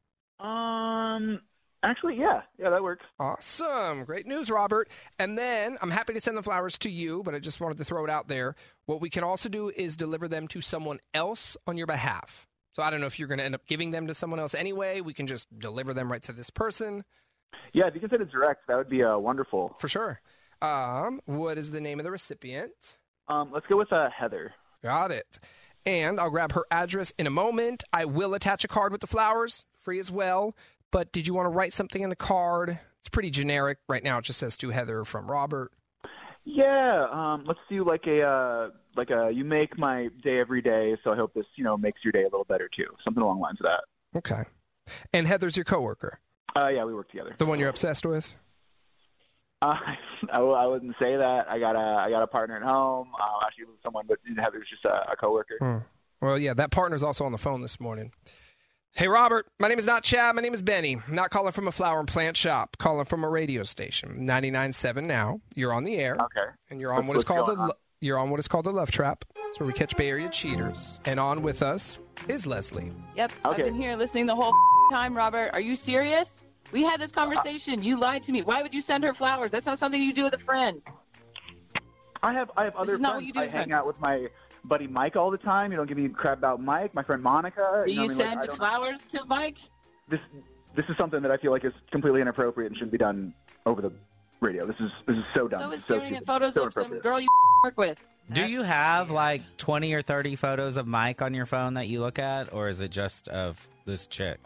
[0.41, 1.41] Um,
[1.85, 3.05] Actually, yeah, yeah, that works.
[3.19, 4.05] Awesome.
[4.05, 4.89] Great news, Robert.
[5.19, 7.85] And then I'm happy to send the flowers to you, but I just wanted to
[7.85, 8.55] throw it out there.
[8.87, 12.47] What we can also do is deliver them to someone else on your behalf.
[12.73, 14.55] So I don't know if you're going to end up giving them to someone else
[14.55, 15.01] anyway.
[15.01, 17.05] We can just deliver them right to this person.
[17.73, 19.77] Yeah, if you can send it direct, that would be uh, wonderful.
[19.79, 20.21] For sure.
[20.63, 22.73] Um, what is the name of the recipient?
[23.29, 24.55] Um, let's go with uh, Heather.
[24.83, 25.39] Got it.
[25.85, 27.83] And I'll grab her address in a moment.
[27.93, 30.55] I will attach a card with the flowers, free as well.
[30.93, 32.79] But did you want to write something in the card?
[33.01, 33.79] It's pretty generic.
[33.89, 35.73] Right now it just says to Heather from Robert.
[36.45, 40.97] Yeah, um, let's do like a uh, like a you make my day every day,
[41.03, 42.87] so I hope this you know makes your day a little better too.
[43.05, 43.85] Something along the lines of that.
[44.17, 44.45] Okay.
[45.13, 46.19] And Heather's your coworker,
[46.57, 47.35] Uh, yeah, we work together.
[47.39, 48.35] the one you're obsessed with.
[49.63, 49.77] Uh,
[50.33, 51.47] I, I wouldn't say that.
[51.49, 53.09] I got a I got a partner at home.
[53.19, 55.57] Uh, actually, someone, but Heather's just a, a coworker.
[55.61, 55.79] Hmm.
[56.21, 58.13] Well, yeah, that partner's also on the phone this morning.
[58.95, 59.47] Hey, Robert.
[59.59, 60.35] My name is not Chad.
[60.37, 60.99] My name is Benny.
[61.09, 62.77] Not calling from a flower and plant shop.
[62.79, 64.19] Calling from a radio station.
[64.27, 65.41] 99.7 now.
[65.55, 66.17] You're on the air.
[66.21, 66.51] Okay.
[66.71, 67.69] And you're on What's- what is what's called the going on?
[67.69, 69.25] Lo- you're on what is called the Love Trap.
[69.49, 71.01] It's where we catch Bay Area cheaters.
[71.07, 72.93] And on with us is Leslie.
[73.17, 73.63] Yep, Okay.
[73.63, 74.53] I've been here listening the whole
[74.93, 75.51] time, Robert.
[75.55, 76.47] Are you serious?
[76.71, 77.83] We had this conversation.
[77.83, 78.43] You lied to me.
[78.43, 79.51] Why would you send her flowers?
[79.53, 80.83] That's not something you do with a friend.
[82.23, 83.21] I have I have other is not friends.
[83.23, 83.73] what you do I with hang friends.
[83.73, 84.27] out with my
[84.65, 85.71] buddy Mike all the time.
[85.73, 86.95] You don't give me crap about Mike.
[86.95, 87.85] My friend Monica.
[87.87, 88.37] Do you, know you what I mean?
[88.39, 89.59] Like, send I flowers to Mike?
[90.09, 90.21] this
[90.75, 93.35] this is something that I feel like is completely inappropriate and shouldn't be done
[93.67, 93.93] over the
[94.41, 94.67] radio.
[94.67, 95.61] This is this is so dumb.
[95.61, 97.29] So is so staring at photos so of some girl you
[97.65, 98.05] work with.
[98.33, 102.01] Do you have like 20 or 30 photos of Mike on your phone that you
[102.01, 104.39] look at, or is it just of this chick?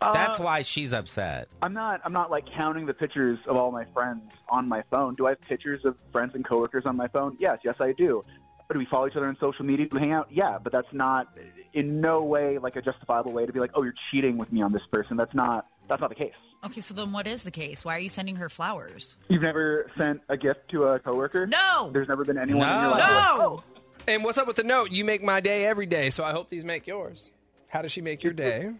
[0.00, 1.48] That's Uh, why she's upset.
[1.62, 2.00] I'm not.
[2.04, 5.14] I'm not like counting the pictures of all my friends on my phone.
[5.14, 7.36] Do I have pictures of friends and coworkers on my phone?
[7.38, 8.24] Yes, yes, I do.
[8.72, 9.86] Do we follow each other on social media?
[9.86, 10.28] Do we hang out?
[10.30, 11.28] Yeah, but that's not
[11.74, 14.62] in no way like a justifiable way to be like, oh, you're cheating with me
[14.62, 15.16] on this person.
[15.16, 15.66] That's not.
[15.88, 16.32] That's not the case.
[16.64, 17.84] Okay, so then what is the case?
[17.84, 19.16] Why are you sending her flowers?
[19.28, 21.46] You've never sent a gift to a coworker?
[21.46, 21.90] No.
[21.92, 22.90] There's never been anyone in your No.
[22.92, 23.02] life.
[23.02, 23.44] who- No.
[23.44, 23.62] Oh!
[24.08, 24.90] And what's up with the note?
[24.90, 27.32] You make my day every day, so I hope these make yours.
[27.68, 28.72] How does she make your day?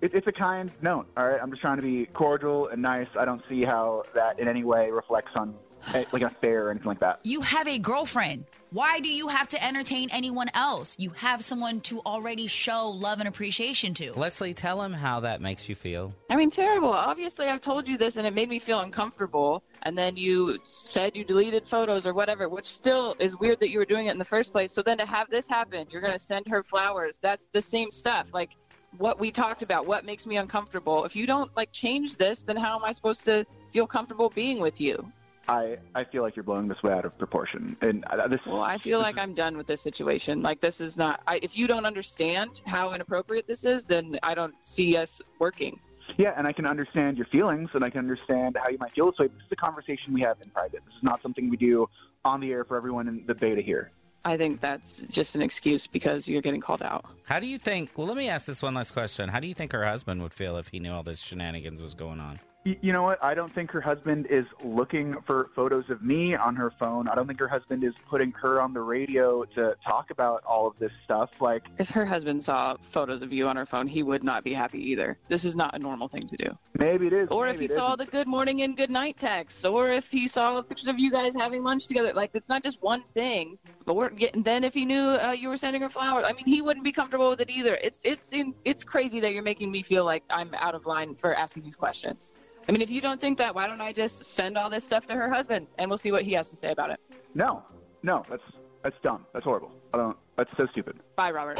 [0.00, 1.06] It, it's a kind note.
[1.16, 3.06] All right, I'm just trying to be cordial and nice.
[3.18, 5.54] I don't see how that in any way reflects on
[5.94, 7.20] Eh, like an affair or anything like that.
[7.24, 8.46] You have a girlfriend.
[8.70, 10.96] Why do you have to entertain anyone else?
[10.98, 14.14] You have someone to already show love and appreciation to.
[14.14, 16.14] Leslie, tell him how that makes you feel.
[16.30, 16.90] I mean, terrible.
[16.90, 19.62] Obviously, I've told you this and it made me feel uncomfortable.
[19.82, 23.78] And then you said you deleted photos or whatever, which still is weird that you
[23.78, 24.72] were doing it in the first place.
[24.72, 27.18] So then to have this happen, you're going to send her flowers.
[27.20, 28.28] That's the same stuff.
[28.32, 28.56] Like
[28.96, 31.04] what we talked about, what makes me uncomfortable.
[31.04, 34.60] If you don't like change this, then how am I supposed to feel comfortable being
[34.60, 35.12] with you?
[35.48, 37.76] I, I feel like you're blowing this way out of proportion.
[37.80, 38.40] And this.
[38.46, 40.42] Well, I feel like I'm done with this situation.
[40.42, 41.20] Like this is not.
[41.26, 45.80] I, if you don't understand how inappropriate this is, then I don't see us working.
[46.16, 49.06] Yeah, and I can understand your feelings, and I can understand how you might feel
[49.06, 49.28] this way.
[49.28, 50.82] This is a conversation we have in private.
[50.84, 51.88] This is not something we do
[52.24, 53.88] on the air for everyone in the Bay Area.
[54.24, 57.04] I think that's just an excuse because you're getting called out.
[57.24, 57.90] How do you think?
[57.96, 59.28] Well, let me ask this one last question.
[59.28, 61.94] How do you think her husband would feel if he knew all this shenanigans was
[61.94, 62.38] going on?
[62.64, 63.22] You know what?
[63.22, 67.08] I don't think her husband is looking for photos of me on her phone.
[67.08, 70.68] I don't think her husband is putting her on the radio to talk about all
[70.68, 71.30] of this stuff.
[71.40, 74.54] Like, If her husband saw photos of you on her phone, he would not be
[74.54, 75.18] happy either.
[75.28, 76.56] This is not a normal thing to do.
[76.78, 77.28] maybe it is.
[77.30, 80.62] Or if he saw the good morning and good night texts, or if he saw
[80.62, 82.12] pictures of you guys having lunch together.
[82.12, 83.58] Like it's not just one thing.
[83.84, 84.44] But getting.
[84.44, 86.92] Then if he knew uh, you were sending her flowers, I mean, he wouldn't be
[86.92, 87.76] comfortable with it either.
[87.82, 91.16] It's it's in, it's crazy that you're making me feel like I'm out of line
[91.16, 92.34] for asking these questions.
[92.68, 95.06] I mean, if you don't think that, why don't I just send all this stuff
[95.08, 97.00] to her husband and we'll see what he has to say about it?
[97.34, 97.62] No,
[98.02, 98.42] no, that's
[98.82, 99.26] that's dumb.
[99.32, 99.70] That's horrible.
[99.94, 100.16] I don't.
[100.36, 100.98] That's so stupid.
[101.16, 101.58] Bye, Robert.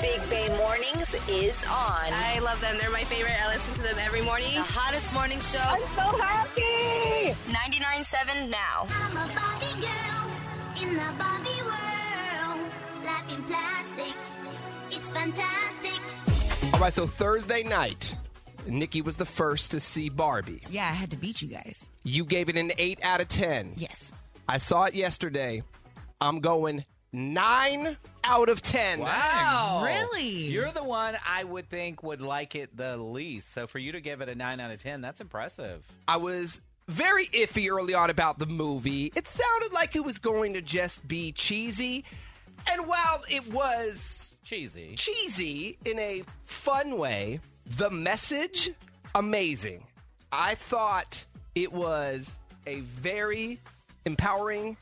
[0.00, 2.10] Big Bay Mornings is on.
[2.10, 2.76] I love them.
[2.80, 3.34] They're my favorite.
[3.40, 4.54] I listen to them every morning.
[4.54, 5.58] The hottest morning show.
[5.62, 7.34] I'm so happy.
[7.50, 8.86] 99.7 now.
[8.88, 10.26] I'm a Barbie girl
[10.82, 12.66] in the Barbie world.
[13.04, 14.14] Life in plastic,
[14.90, 16.01] it's fantastic.
[16.82, 18.12] All right, so Thursday night,
[18.66, 20.62] Nikki was the first to see Barbie.
[20.68, 21.88] Yeah, I had to beat you guys.
[22.02, 23.74] You gave it an 8 out of 10.
[23.76, 24.12] Yes.
[24.48, 25.62] I saw it yesterday.
[26.20, 28.98] I'm going 9 out of 10.
[28.98, 29.82] Wow.
[29.84, 30.26] Really?
[30.26, 33.52] You're the one I would think would like it the least.
[33.52, 35.86] So for you to give it a 9 out of 10, that's impressive.
[36.08, 39.12] I was very iffy early on about the movie.
[39.14, 42.04] It sounded like it was going to just be cheesy.
[42.68, 48.72] And while it was cheesy, cheesy in a fun way, the message
[49.14, 49.84] amazing.
[50.30, 51.24] I thought
[51.54, 53.60] it was a very
[54.04, 54.76] empowering,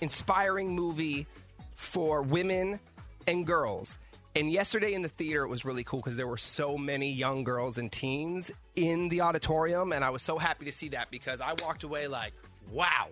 [0.00, 1.26] inspiring movie
[1.74, 2.78] for women
[3.26, 3.98] and girls.
[4.34, 7.44] And yesterday in the theater, it was really cool because there were so many young
[7.44, 9.92] girls and teens in the auditorium.
[9.92, 12.32] And I was so happy to see that because I walked away like,
[12.70, 13.08] wow,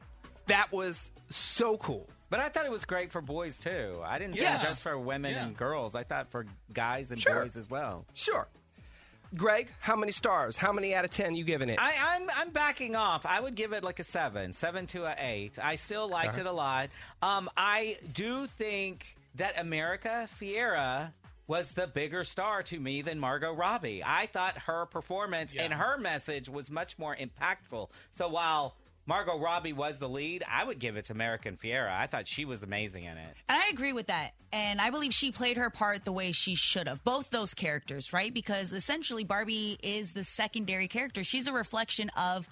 [0.47, 2.09] that was so cool.
[2.31, 4.01] But I thought it was great for boys too.
[4.05, 4.61] I didn't Yes.
[4.61, 5.45] think just for women Yeah.
[5.47, 5.95] and girls.
[5.95, 7.43] I thought for guys and Sure.
[7.43, 8.07] boys as well.
[8.15, 8.49] Sure.
[9.37, 10.57] Greg, how many stars?
[10.57, 11.79] How many out of 10 you giving it?
[11.81, 13.25] I, I'm I'm backing off.
[13.27, 15.59] I would give it like a seven, seven to a eight.
[15.61, 16.41] I still liked Okay.
[16.41, 16.91] it a lot.
[17.23, 21.13] Um, I do think that America Ferrera
[21.47, 24.03] was the bigger star to me than Margot Robbie.
[24.05, 27.89] I thought her performance and her message was much more impactful.
[28.13, 28.75] So while
[29.11, 31.91] Margot Robbie was the lead, I would give it to American Ferrera.
[31.91, 33.35] I thought she was amazing in it.
[33.49, 34.35] And I agree with that.
[34.53, 37.03] And I believe she played her part the way she should have.
[37.03, 38.33] Both those characters, right?
[38.33, 41.25] Because essentially Barbie is the secondary character.
[41.25, 42.49] She's a reflection of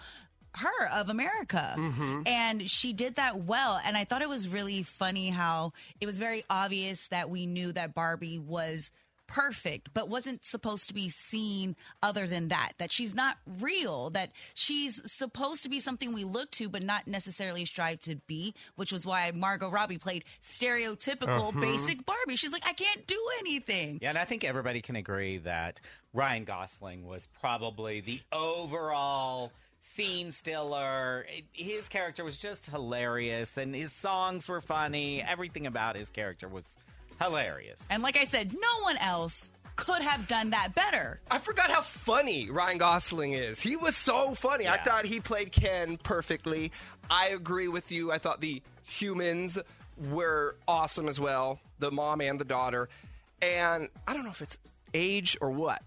[0.56, 1.76] her of America.
[1.78, 2.22] Mm-hmm.
[2.26, 3.80] And she did that well.
[3.84, 7.70] And I thought it was really funny how it was very obvious that we knew
[7.70, 8.90] that Barbie was
[9.28, 12.72] perfect, but wasn't supposed to be seen other than that.
[12.78, 17.06] That she's not real, that she's supposed to be something we look to, but not
[17.06, 21.60] necessarily strive to be, which was why Margot Robbie played stereotypical Uh-huh.
[21.60, 22.36] basic Barbie.
[22.36, 23.98] She's like, I can't do anything.
[24.02, 25.80] Yeah, and I think everybody can agree that
[26.12, 31.26] Ryan Gosling was probably the overall scene stiller.
[31.52, 35.22] His character was just hilarious, and his songs were funny.
[35.22, 36.64] Everything about his character was
[37.20, 37.80] hilarious.
[37.90, 41.20] And like I said, no one else could have done that better.
[41.30, 43.60] I forgot how funny Ryan Gosling is.
[43.60, 44.66] He was so funny.
[44.66, 46.72] I thought he played Ken perfectly.
[47.10, 48.10] I agree with you.
[48.10, 49.58] I thought the humans
[50.10, 52.88] were awesome as well the mom and the daughter.
[53.40, 54.58] And I don't know if it's
[54.94, 55.80] age or what.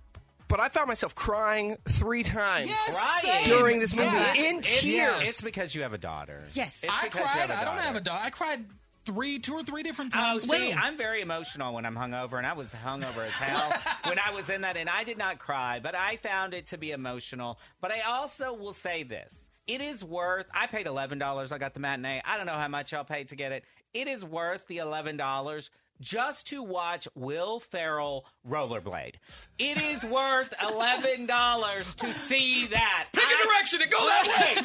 [0.47, 4.37] But I found myself crying three times Crying during this movie Yes.
[4.37, 5.29] in tears.
[5.29, 6.43] It's because you have a daughter.
[6.53, 7.51] Yes, It's I cried.
[7.51, 8.23] I don't have a daughter.
[8.25, 8.65] I cried
[9.05, 10.49] three, two or three different Oh, times.
[10.49, 13.73] see, I'm very emotional when I'm hungover, and I was hungover as hell
[14.05, 16.77] when I was in that, and I did not cry, but I found it to
[16.77, 17.59] be emotional.
[17.81, 20.47] But I also will say this: it is worth.
[20.53, 21.51] I paid eleven dollars.
[21.51, 22.21] I got the matinee.
[22.25, 23.63] I don't know how much I'll pay to get it.
[23.93, 25.69] It is worth the eleven dollars.
[26.01, 29.15] Just to watch Will Ferrell rollerblade,
[29.59, 33.07] it is worth eleven dollars to see that.
[33.13, 34.63] Pick a direction and go that way.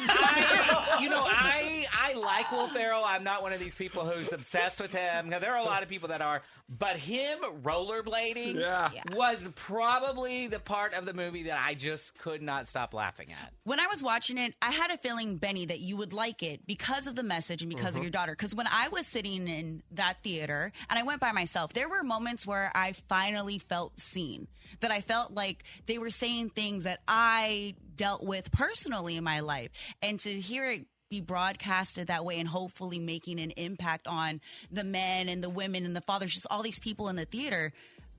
[0.97, 3.03] I, you know, I I like Will Ferrell.
[3.05, 5.29] I'm not one of these people who's obsessed with him.
[5.29, 8.89] Now, there are a lot of people that are, but him rollerblading Yeah.
[9.13, 13.53] was probably the part of the movie that I just could not stop laughing at.
[13.63, 16.65] When I was watching it, I had a feeling, Benny, that you would like it
[16.65, 17.97] because of the message and because Mm-hmm.
[17.99, 18.31] of your daughter.
[18.33, 22.03] Because when I was sitting in that theater and I went by myself, there were
[22.03, 24.47] moments where I finally felt seen.
[24.81, 29.39] That I felt like they were saying things that I dealt with personally in my
[29.39, 29.69] life.
[30.01, 34.83] And to hear it be broadcasted that way and hopefully making an impact on the
[34.83, 37.71] men and the women and the fathers, just all these people in the theater.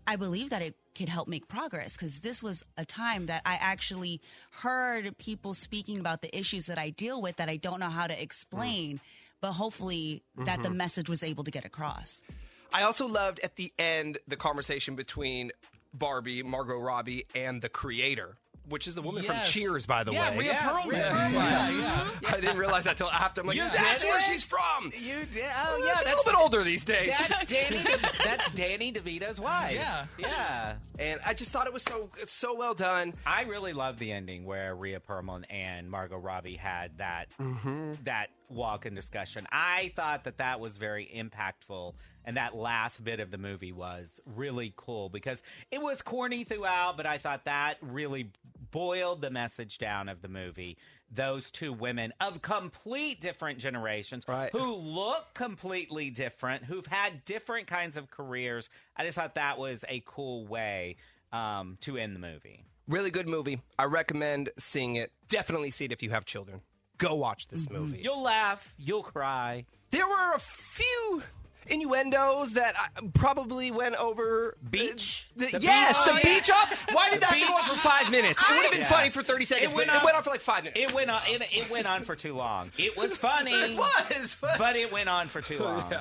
[0.07, 3.57] I believe that it could help make progress because this was a time that I
[3.57, 7.91] actually heard people speaking about the issues that I deal with that I don't know
[7.91, 9.01] how to explain,
[9.43, 10.77] but hopefully that the Mhm.
[10.77, 12.23] message was able to get across.
[12.73, 15.53] I also loved at the end the conversation between
[15.95, 18.37] Barbie, Margot Robbie, and the creator,
[18.69, 20.39] which is the woman from Cheers, by the Yeah, way.
[20.39, 20.93] Rhea Perlman.
[20.93, 22.09] Yeah, yeah.
[22.29, 23.41] I didn't realize that till after.
[23.41, 24.23] I'm like, You that's did where it?
[24.23, 24.93] she's from.
[24.99, 25.45] You did?
[25.45, 25.93] Oh, yeah, yeah.
[25.93, 27.15] she's a that's little bit older these days.
[27.29, 27.85] That's Danny.
[28.25, 29.75] that's Danny DeVito's wife.
[29.75, 30.05] Yeah.
[30.19, 30.75] yeah.
[30.99, 33.15] And I just thought it was so so well done.
[33.27, 37.95] I really love the ending where Rhea Perlman and Margot Robbie had that mm-hmm.
[38.05, 39.47] that walk and discussion.
[39.53, 44.21] I thought that that was very impactful, and that last bit of the movie was
[44.25, 48.33] really cool because it was corny throughout, but I thought that really
[48.71, 50.77] boiled the message down of the movie.
[51.11, 57.97] Those two women of complete different generations who look completely different, who've had different kinds
[57.97, 58.69] of careers.
[58.97, 60.97] I just thought that was a cool way
[61.33, 62.65] um, to end the movie.
[62.87, 63.61] Really good movie.
[63.79, 65.13] I recommend seeing it.
[65.29, 66.61] Definitely see it if you have children.
[66.99, 68.01] Go watch this movie.
[68.03, 69.67] You'll laugh, you'll cry.
[69.93, 71.23] There were a few
[71.71, 75.29] innuendos that I probably went over beach.
[75.37, 76.05] The, The yes, beach.
[76.07, 76.55] the Oh, beach yeah.
[76.55, 76.87] off.
[76.93, 78.43] Why did that go on for five minutes?
[78.43, 78.87] It would have been Yeah.
[78.89, 80.81] funny for thirty seconds, but it went on for like five minutes.
[80.81, 81.21] It went on.
[81.29, 82.73] It, it went on for too long.
[82.79, 83.53] It was funny.
[83.53, 85.93] It was, but it went on for too long.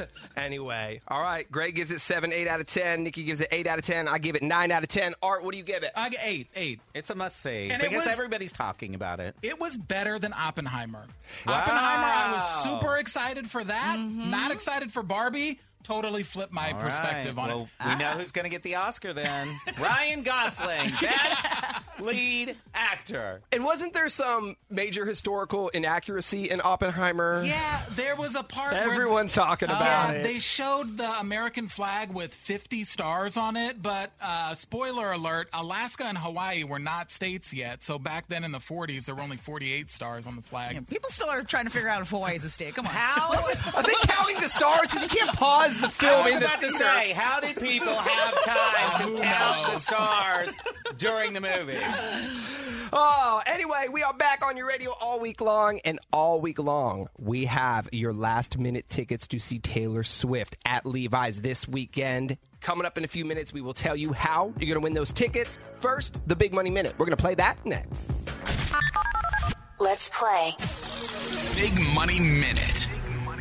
[0.36, 1.50] Anyway, all right.
[1.50, 3.02] Greg gives it seven, eight out of ten.
[3.02, 4.08] Nikki gives it eight out of ten.
[4.08, 5.14] I give it nine out of ten.
[5.22, 5.90] Art, what do you give it?
[5.94, 6.80] I get eight, eight.
[6.94, 9.36] It's a must see And it because was- everybody's talking about it.
[9.42, 11.06] It was better than Oppenheimer.
[11.46, 11.54] Wow.
[11.54, 13.98] Oppenheimer, I was super excited for that.
[13.98, 14.52] Not mm-hmm.
[14.52, 15.58] excited for Barbie.
[15.82, 17.42] Totally flipped my All perspective right.
[17.44, 17.88] on well, it.
[17.88, 19.48] We know who's going to get the Oscar then.
[19.80, 23.40] Ryan Gosling, best lead actor.
[23.52, 27.42] And wasn't there some major historical inaccuracy in Oppenheimer?
[27.44, 28.72] Yeah, there was a part.
[28.74, 30.22] where- Everyone's talking about Yeah, it.
[30.22, 36.04] They showed the American flag with 50 stars on it, but uh, spoiler alert: Alaska
[36.04, 37.82] and Hawaii were not states yet.
[37.82, 40.86] So back then in the 40s, there were only 48 stars on the flag.
[40.88, 42.74] People still are trying to figure out if Hawaii is a state.
[42.74, 42.92] Come on.
[42.92, 43.32] How?
[43.76, 44.82] Are they counting the stars?
[44.82, 47.56] Because you can't pause the I film was in the about to say, how did
[47.56, 50.56] people have time to count the stars
[50.96, 51.78] during the movie?
[52.92, 57.08] Oh, anyway, we are back on your radio all week long, and all week long,
[57.18, 62.36] we have your last minute tickets to see Taylor Swift at Levi's this weekend.
[62.60, 64.94] Coming up in a few minutes, we will tell you how you're going to win
[64.94, 65.60] those tickets.
[65.78, 66.94] First, the Big Money Minute.
[66.98, 68.28] We're going to play that next.
[69.78, 70.54] Let's play.
[71.54, 72.88] Big Money Minute.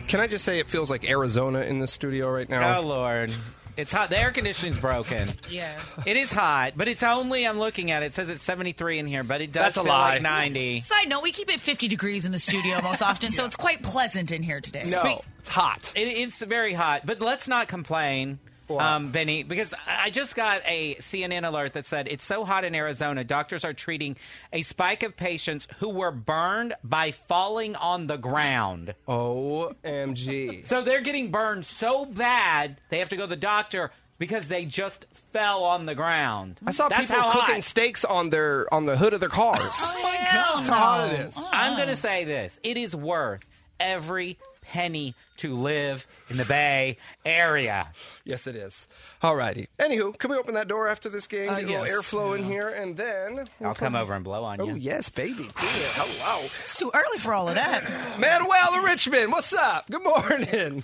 [0.10, 2.80] Can I just say it feels like Arizona in the studio right now?
[2.80, 3.32] Oh Lord,
[3.78, 4.10] it's hot.
[4.10, 5.30] The air conditioning's broken.
[5.50, 5.80] Yeah.
[6.06, 7.46] It is hot, but it's only.
[7.48, 8.08] I'm looking at it.
[8.08, 10.14] It says it's 73 in here, but it does That's a feel lie.
[10.14, 10.80] like 90.
[10.82, 13.84] Side note: We keep it 50 degrees in the studio most often, so it's quite
[13.84, 14.84] pleasant in here today.
[14.88, 15.92] No, it's hot.
[15.96, 18.40] It is very hot, but let's not complain.
[18.78, 22.76] Um, Benny, because I just got a CNN alert that said it's so hot in
[22.76, 24.18] Arizona, doctors are treating
[24.54, 28.94] a spike of patients who were burned by falling on the ground.
[29.08, 30.66] OMG.
[30.66, 34.66] So they're getting burned so bad they have to go to the doctor because they
[34.66, 36.60] just fell on the ground.
[36.66, 37.64] I saw That's people how cooking hot.
[37.64, 39.60] steaks on their on the hood of their cars.
[39.62, 40.58] Oh my God!
[40.58, 41.36] That's how hot it is.
[41.38, 42.60] I'm going to say this.
[42.64, 43.46] It is worth
[43.80, 44.38] every
[44.72, 47.92] penny to live in the Bay Area.
[48.24, 48.88] Yes, it is.
[49.24, 49.68] Alrighty.
[49.80, 51.50] Anywho, can we open that door after this game?
[51.50, 51.82] Uh, Get a yes.
[51.82, 54.72] little airflow in here, and then I'll come over and blow on you.
[54.74, 55.44] Oh yes, baby.
[55.44, 55.52] Do.
[55.58, 57.84] Hello, It's too early for all of that.
[58.20, 59.32] Manuel of Richmond.
[59.32, 59.90] What's up?
[59.90, 60.84] Good morning.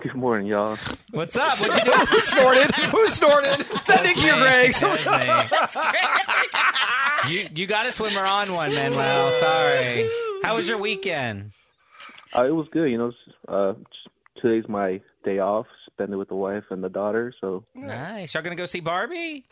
[0.00, 0.76] Good morning, y'all.
[1.12, 1.58] What's up?
[1.60, 1.98] What'd you do?
[2.06, 2.74] Who snorted?
[2.74, 3.60] Who snorted?
[3.60, 4.74] Is that Nikki or Greg?
[4.74, 7.32] That was me.
[7.42, 9.32] You you got a swimmer on one, Manuel.
[9.40, 10.08] Sorry.
[10.44, 11.52] How was your weekend?
[12.36, 12.90] Uh, it was good.
[12.90, 13.12] You know,
[13.48, 13.74] uh,
[14.40, 15.66] today's my day off.
[15.92, 17.32] Spend it with the wife and the daughter.
[17.40, 18.34] So, Nice.
[18.34, 19.44] Y'all gonna go see Barbie?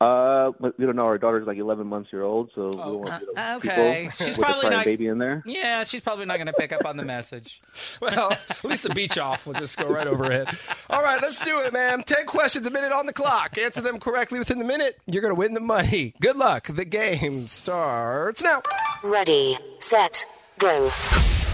[0.00, 1.06] uh, but we don't know.
[1.06, 4.10] Our daughter's like 11 months year old, so we don't want to get Oh, Okay.
[4.16, 5.42] She's with probably a not- baby in there.
[5.44, 7.60] Yeah, she's probably not gonna pick up on the message.
[8.00, 10.46] well, at least the beach off will just go right over it.
[10.88, 12.04] All right, let's do it, man.
[12.04, 13.58] Ten questions a minute on the clock.
[13.58, 14.98] Answer them correctly within the minute.
[15.06, 16.14] You're gonna win the money.
[16.20, 16.68] Good luck.
[16.68, 18.62] The game starts now.
[19.02, 20.26] Ready, set,
[20.58, 20.90] go.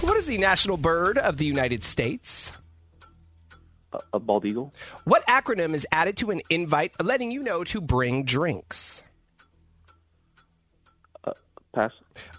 [0.04, 2.52] What is the national bird of the United States?
[3.94, 4.74] A, a bald eagle.
[5.04, 9.02] What acronym is added to an invite letting you know to bring drinks?
[11.72, 11.92] Pass.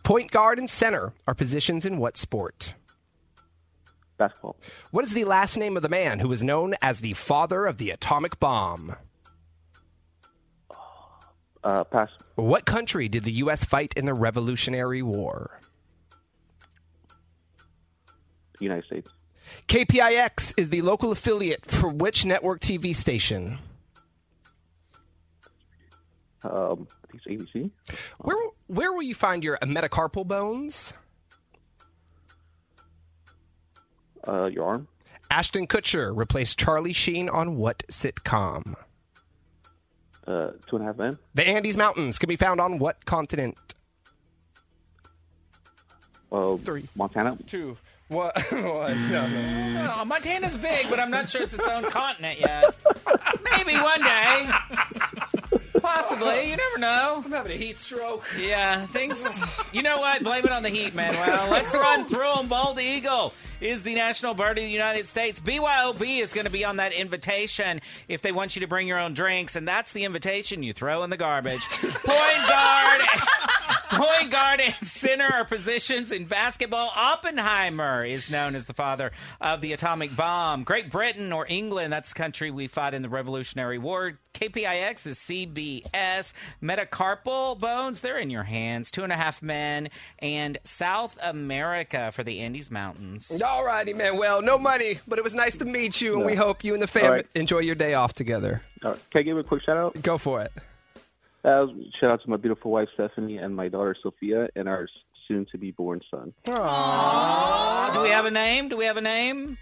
[0.04, 2.76] Point guard and center are positions in what sport?
[4.18, 4.58] Basketball.
[4.92, 7.80] What is the last name of the man who was known as the father of
[7.80, 8.96] the atomic bomb?
[11.64, 12.10] Uh, pass.
[12.36, 13.66] What country did the U.S.
[13.66, 15.60] fight in the Revolutionary War?
[18.60, 19.10] United States.
[19.68, 23.60] KPIX is the local affiliate for which network TV station?
[26.44, 27.72] Um, I think it's ABC.
[28.20, 28.38] Where
[28.68, 30.94] where will you find your metacarpal bones?
[34.28, 34.88] Uh, your arm.
[35.30, 38.76] Ashton Kutcher replaced Charlie Sheen on what sitcom?
[40.26, 41.18] Uh, two and a half men.
[41.36, 43.58] The Andes Mountains can be found on what continent?
[46.32, 46.88] Uh, Three.
[46.96, 47.38] Montana.
[47.46, 47.78] Two.
[48.08, 48.36] What?
[48.52, 48.96] what?
[48.96, 49.94] No, no.
[49.98, 52.76] Oh, Montana's big, but I'm not sure it's its own continent yet.
[53.52, 54.50] Maybe one day.
[55.82, 56.50] Possibly.
[56.50, 57.22] You never know.
[57.24, 58.26] I'm having a heat stroke.
[58.40, 59.24] Yeah, things.
[59.72, 60.24] You know what?
[60.24, 61.50] Blame it on the heat, Manuel.
[61.50, 62.48] Let's run through them.
[62.48, 65.40] Bald eagle is the national bird of the United States.
[65.40, 69.00] BYOB is going to be on that invitation if they want you to bring your
[69.00, 71.62] own drinks, and that's the invitation you throw in the garbage.
[71.62, 73.02] Point guard.
[73.96, 76.92] Point guard and center are positions in basketball.
[76.96, 80.64] Oppenheimer is known as the father of the atomic bomb.
[80.64, 84.20] Great Britain or England, that's the country we fought in the Revolutionary War.
[84.34, 86.34] KPIX is CBS.
[86.62, 88.92] Metacarpal bones, they're in your hands.
[88.92, 89.90] Two and a half men.
[90.20, 93.32] And South America for the Andes Mountains.
[93.42, 94.18] All righty, man.
[94.18, 96.28] Well, no money, but it was nice to meet you, and No.
[96.28, 97.28] we hope you and the family right.
[97.36, 98.62] enjoy your day off together.
[98.84, 99.10] All right.
[99.12, 100.02] Can I give a quick shout out?
[100.02, 100.52] Go for it.
[101.46, 101.68] Uh,
[102.00, 104.88] shout out to my beautiful wife Stephanie and my daughter Sophia and our
[105.28, 106.34] soon to be born son.
[106.46, 107.94] Aww.
[107.94, 108.68] Do we have a name?
[108.70, 109.58] Do we have a name?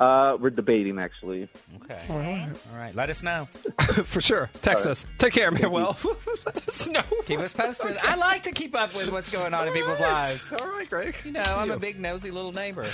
[0.00, 1.48] Uh, we're debating actually.
[1.76, 2.00] Okay.
[2.08, 2.94] All right.
[2.94, 3.44] Let us know.
[4.04, 4.50] For sure.
[4.54, 4.92] Text All right.
[4.92, 5.04] us.
[5.18, 5.70] Take care, man.
[5.70, 5.96] Well,
[6.46, 7.02] let us know.
[7.26, 7.96] Keep us posted.
[7.98, 10.52] I like to keep up with what's going on in people's lives.
[10.60, 11.14] All right, Greg.
[11.24, 12.86] You know, I'm a big nosy little neighbor.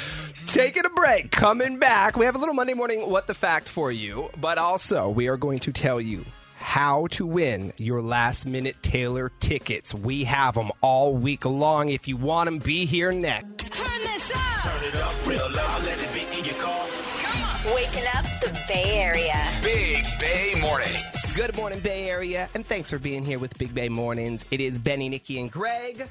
[0.47, 1.31] Taking a break.
[1.31, 2.17] Coming back.
[2.17, 5.37] We have a little Monday morning what the fact for you, but also we are
[5.39, 6.27] going to tell you
[6.61, 9.95] how to win your last minute Taylor tickets.
[9.95, 11.89] We have them all week long.
[11.89, 13.73] If you want them, be here next.
[13.73, 14.63] Turn this up.
[14.63, 16.87] Turn it up real loud, let it be in your car.
[17.23, 17.75] Come on.
[17.75, 19.51] Waking up the Bay Area.
[19.63, 21.37] Big Bay Mornings.
[21.37, 24.45] Good morning, Bay Area, and thanks for being here with Big Bay Mornings.
[24.51, 26.09] It is Benny, Nikki, and Greg.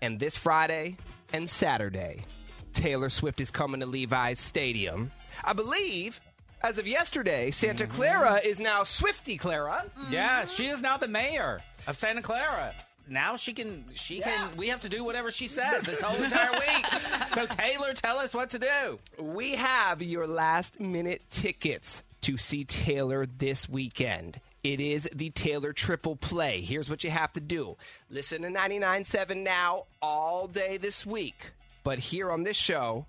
[0.00, 0.96] And this Friday
[1.32, 2.24] and Saturday,
[2.72, 5.12] Taylor Swift is coming to Levi's Stadium.
[5.42, 6.20] I believe,
[6.64, 7.94] as of yesterday, Santa mm-hmm.
[7.94, 9.84] Clara is now Swifty Clara.
[10.10, 12.74] Yeah, she is now the mayor of Santa Clara.
[13.06, 16.52] Now she can, she can, we have to do whatever she says this whole entire
[16.52, 16.86] week.
[17.34, 18.98] So, Taylor, tell us what to do.
[19.18, 24.40] We have your last minute tickets to see Taylor this weekend.
[24.62, 26.62] It is the Taylor Triple Play.
[26.62, 27.76] Here's what you have to do
[28.08, 31.50] listen to 99.7 now all day this week.
[31.82, 33.04] But here on this show,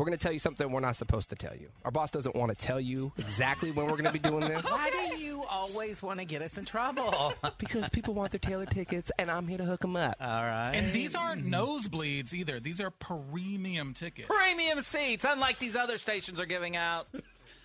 [0.00, 1.68] we're going to tell you something we're not supposed to tell you.
[1.84, 4.64] Our boss doesn't want to tell you exactly when we're going to be doing this.
[4.64, 7.34] Why do you always want to get us in trouble?
[7.58, 10.16] because people want their Taylor tickets, and I'm here to hook them up.
[10.18, 10.72] All right.
[10.74, 12.60] And these aren't nosebleeds either.
[12.60, 14.26] These are premium tickets.
[14.26, 17.06] premium seats, unlike these other stations are giving out.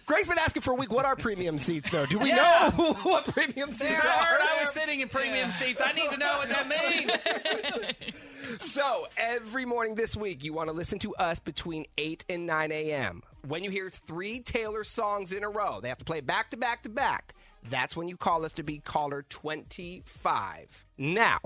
[0.06, 0.91] Greg's been asking for a week.
[0.91, 2.06] What are premium seats, though?
[2.06, 2.72] Do we Yeah.
[2.78, 4.24] know what premium seats I are?
[4.24, 5.82] heard I was sitting in premium seats.
[5.84, 7.91] I need to know what that means.
[8.62, 12.72] So every morning this week, you want to listen to us between 8 and 9
[12.72, 13.22] a.m.
[13.47, 16.58] When you hear three Taylor songs in a row, they have to play back to
[16.58, 17.34] back to back.
[17.68, 20.86] That's when you call us to be caller 25.
[20.97, 21.39] Now,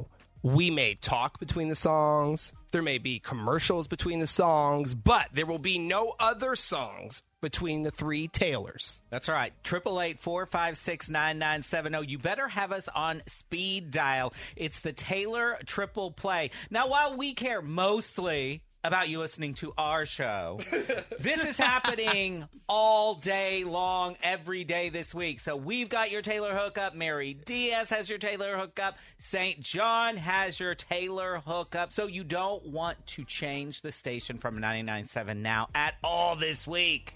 [0.43, 5.45] we may talk between the songs, there may be commercials between the songs, but there
[5.45, 9.01] will be no other songs between the three Taylors.
[9.09, 9.53] That's right.
[9.63, 12.01] Triple eight four five six nine nine seven zero.
[12.01, 14.33] You better have us on speed dial.
[14.55, 16.51] It's the Taylor Triple Play.
[16.69, 20.59] Now, while we care mostly about you listening to our show,
[21.19, 25.39] this is happening all day long, every day this week.
[25.39, 26.95] So we've got your Taylor hookup.
[26.95, 28.97] Mary Diaz has your Taylor hookup.
[29.17, 29.59] St.
[29.59, 31.91] John has your Taylor hookup.
[31.91, 37.15] So you don't want to change the station from 99.7 now at all this week.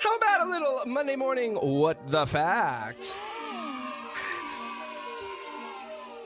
[0.00, 3.16] How about a little Monday morning what the fact?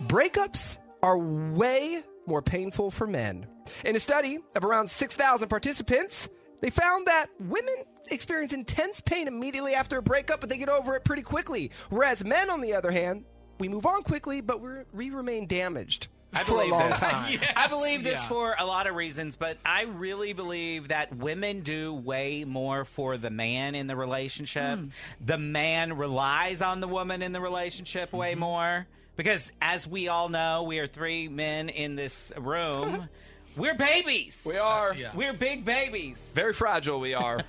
[0.03, 3.47] Breakups are way more painful for men.
[3.85, 6.29] In a study of around 6,000 participants,
[6.61, 7.75] they found that women
[8.11, 11.71] experience intense pain immediately after a breakup, but they get over it pretty quickly.
[11.89, 13.25] Whereas men, on the other hand,
[13.59, 14.61] we move on quickly, but
[14.93, 17.01] we remain damaged I for a believe long this.
[17.01, 17.41] time.
[17.57, 18.29] I believe this Yeah.
[18.29, 23.19] for a lot of reasons, but I really believe that women do way more for
[23.19, 24.79] the man in the relationship.
[24.79, 24.87] Hmm.
[25.21, 28.41] The man relies on the woman in the relationship way mm-hmm.
[28.41, 33.09] more because, as we all know, we are three men in this room.
[33.57, 34.43] We're babies.
[34.47, 34.95] We are.
[34.95, 35.11] Yeah.
[35.15, 36.31] We're big babies.
[36.35, 37.41] Very fragile we are.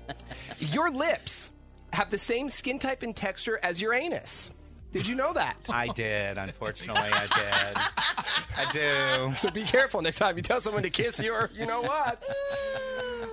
[0.58, 1.50] your lips
[1.92, 4.48] have the same skin type and texture as your anus.
[4.94, 5.56] Did you know that?
[5.68, 7.76] I did, unfortunately, I did.
[8.56, 9.34] I do.
[9.34, 12.24] So be careful next time you tell someone to kiss you or you know what.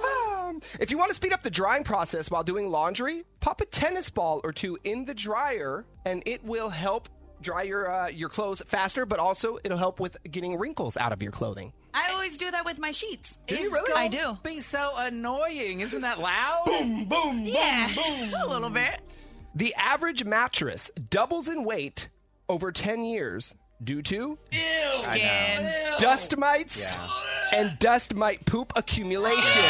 [0.03, 3.66] Um, if you want to speed up the drying process while doing laundry, pop a
[3.66, 7.07] tennis ball or two in the dryer and it will help
[7.41, 11.22] dry your uh, your clothes faster, but also it'll help with getting wrinkles out of
[11.22, 11.74] your clothing.
[11.93, 13.38] I always do that with my sheets.
[13.47, 13.93] Do you really?
[13.93, 14.38] I do.
[14.43, 16.64] Be so annoying, isn't that loud?
[16.66, 17.05] Boom!
[17.05, 17.89] Boom, boom, Yeah,
[18.43, 18.99] a little bit.
[19.56, 22.10] The average mattress doubles in weight
[22.47, 24.38] over 10 years due to
[24.99, 25.74] Skin.
[25.97, 26.95] dust mites
[27.52, 29.62] and dust mite poop accumulation.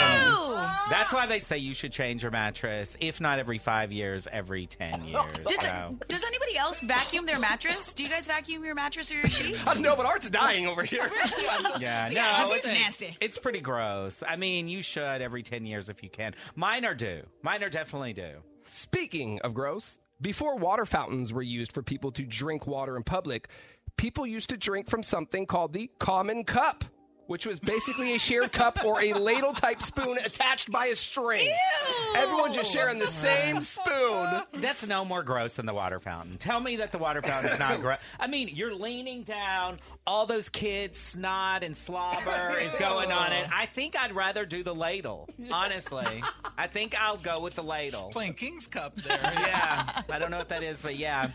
[0.90, 4.66] That's why they say you should change your mattress, if not every five years, every
[4.66, 5.40] ten years.
[5.48, 7.94] Does, So- does anybody else vacuum their mattress?
[7.94, 9.66] Do you guys vacuum your mattress or your sheets?
[9.66, 11.10] I don't know, but Art's dying over here.
[11.80, 13.18] Yeah, no, it's, it's nasty.
[13.22, 14.22] It's pretty gross.
[14.28, 16.36] I mean, you should every ten years if you can.
[16.56, 17.24] Mine are due.
[17.42, 18.40] Mine are definitely due.
[18.66, 23.49] Speaking of gross, before water fountains were used for people to drink water in public,
[23.97, 26.86] people used to drink from something called the common cup,
[27.32, 31.48] which was basically a shared cup or a ladle type spoon attached by a string.
[32.18, 34.42] Everyone just sharing the same spoon.
[34.56, 36.38] That's no more gross than the water fountain.
[36.40, 38.00] Tell me that the water fountain is not gross.
[38.20, 43.48] I mean, you're leaning down, all those kids' snot and slobber is going on it.
[43.50, 46.22] I think I'd rather do the ladle, honestly.
[46.58, 48.10] I think I'll go with the ladle.
[48.12, 49.18] Playing King's Cup there.
[49.22, 51.30] Yeah, I don't know what that is, but yeah.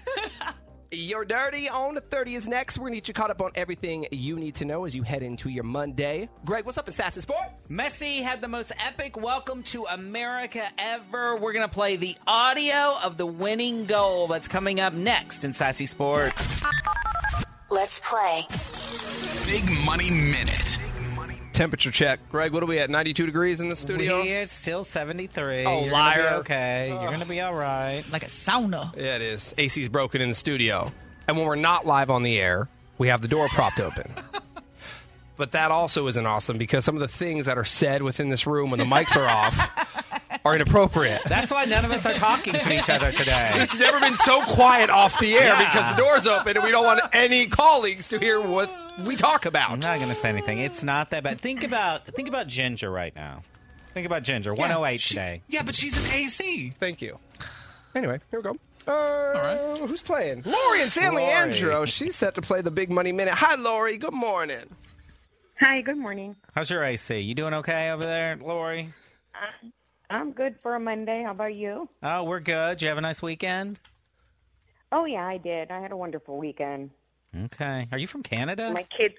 [0.93, 2.79] Your Dirty on the 30 is next.
[2.79, 5.03] We're going to get you caught up on everything you need to know as you
[5.03, 6.29] head into your Monday.
[6.45, 7.69] Greg, what's up in Sassy Sports?
[7.69, 11.37] Messi had the most epic welcome to America ever.
[11.37, 15.53] We're going to play the audio of the winning goal that's coming up next in
[15.53, 16.63] Sassy Sports.
[17.69, 18.47] Let's play.
[19.47, 20.79] Big Money Minute.
[21.57, 22.21] Temperature check.
[22.31, 22.91] Greg, what are we at?
[22.91, 24.23] 92 degrees in the studio?
[24.23, 25.65] We're still 73.
[25.65, 26.17] Oh, You're liar.
[26.23, 26.89] Gonna be okay.
[26.91, 28.05] You're going to be all right.
[28.13, 28.95] Like a sauna.
[28.97, 29.55] Yeah, it is.
[29.59, 30.93] AC's broken in the studio.
[31.27, 34.13] And when we're not live on the air, we have the door propped open.
[35.39, 38.47] But that also isn't awesome because some of the things that are said within this
[38.47, 41.21] room when the mics are off are inappropriate.
[41.27, 43.51] That's why none of us are talking to each other today.
[43.57, 45.59] It's never been so quiet off the air Yeah.
[45.59, 48.73] because the door's open and we don't want any colleagues to hear what
[49.05, 49.71] we talk about.
[49.71, 50.59] I'm not going to say anything.
[50.59, 51.41] It's not that bad.
[51.41, 53.43] Think about think about Ginger right now.
[53.95, 54.53] Think about Ginger.
[54.53, 55.43] 108 today.
[55.49, 56.73] Yeah, but she's an AC.
[56.79, 57.19] Thank you.
[57.95, 58.57] Anyway, here we go.
[58.87, 60.43] Uh, Who's playing?
[60.45, 61.25] Lori and San Lori.
[61.25, 61.87] Leandro.
[61.87, 63.35] She's set to play the Big Money Minute.
[63.35, 63.97] Hi, Lori.
[63.99, 64.67] Good morning.
[65.61, 66.37] Hi, good morning.
[66.55, 67.19] How's your AC?
[67.19, 68.93] You doing okay over there, Lori?
[70.11, 71.23] I'm good for a Monday.
[71.25, 71.89] How about you?
[72.03, 72.77] Oh, we're good.
[72.79, 73.81] Did you have a nice weekend?
[74.93, 75.71] Oh, yeah, I did.
[75.71, 76.91] I had a wonderful weekend.
[77.35, 77.89] Okay.
[77.93, 78.73] Are you from Canada?
[78.73, 79.15] My kids.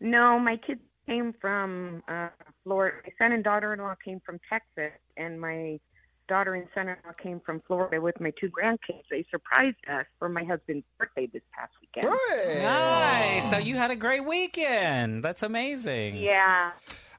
[0.00, 2.28] No, my kids came from uh,
[2.64, 2.98] Florida.
[3.04, 5.80] My son and daughter-in-law came from Texas, and my
[6.28, 9.02] daughter and son-in-law came from Florida with my two grandkids.
[9.10, 12.14] They surprised us for my husband's birthday this past weekend.
[12.62, 13.50] Nice.
[13.50, 15.24] So you had a great weekend.
[15.24, 16.16] That's amazing.
[16.16, 16.70] Yeah.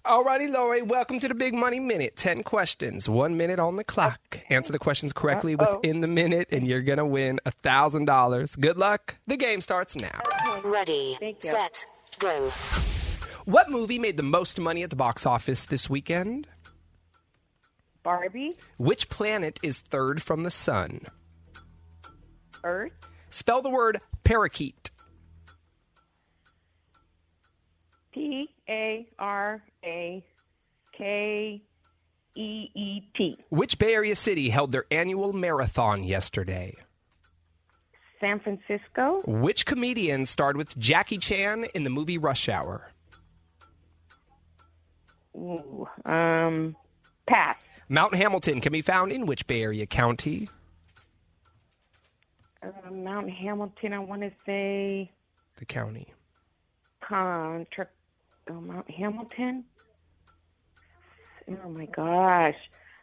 [0.06, 0.82] Alrighty, Lori.
[0.82, 2.18] Welcome to the Big Money Minute.
[2.18, 4.40] Ten questions, one minute on the clock.
[4.50, 5.76] Answer the questions correctly Uh-oh.
[5.78, 8.54] within the minute, and you're gonna win a thousand dollars.
[8.58, 9.16] Good luck.
[9.28, 10.20] The game starts now.
[10.62, 11.86] Ready, set,
[12.20, 12.50] go.
[13.46, 16.48] What movie made the most money at the box office this weekend?
[18.04, 21.06] Barbie, Which planet is third from the sun?
[22.66, 22.92] Earth,
[23.30, 24.92] Spell the word parakeet.
[28.14, 30.24] P A R A
[30.98, 31.62] K
[32.36, 33.38] E E T.
[33.50, 36.76] Which Bay Area city held their annual marathon yesterday?
[38.20, 42.90] San Francisco, Which comedian starred with Jackie Chan in the movie Rush Hour?
[45.36, 46.76] Ooh, um,
[47.28, 47.58] pass.
[47.90, 50.48] Mount Hamilton can be found in which Bay Area county?
[52.62, 55.12] Uh, Mount Hamilton, I want to say
[55.58, 56.08] The county.
[57.02, 57.90] Contra-
[58.50, 59.66] oh, Mount Hamilton.
[61.50, 62.56] Oh my gosh.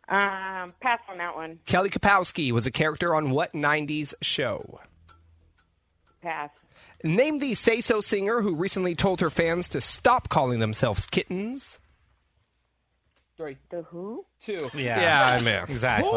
[0.09, 1.61] Um, pass on that one.
[1.67, 4.81] Kelly Kapowski was a character on what 90s show?
[6.23, 6.51] Pass.
[7.05, 11.79] Name the Say So singer who recently told her fans to stop calling themselves kittens.
[13.41, 13.57] Three.
[13.71, 14.27] The Who?
[14.39, 14.69] Two.
[14.75, 15.01] Yeah.
[15.01, 15.55] Yeah, I mean.
[15.71, 16.11] Exactly.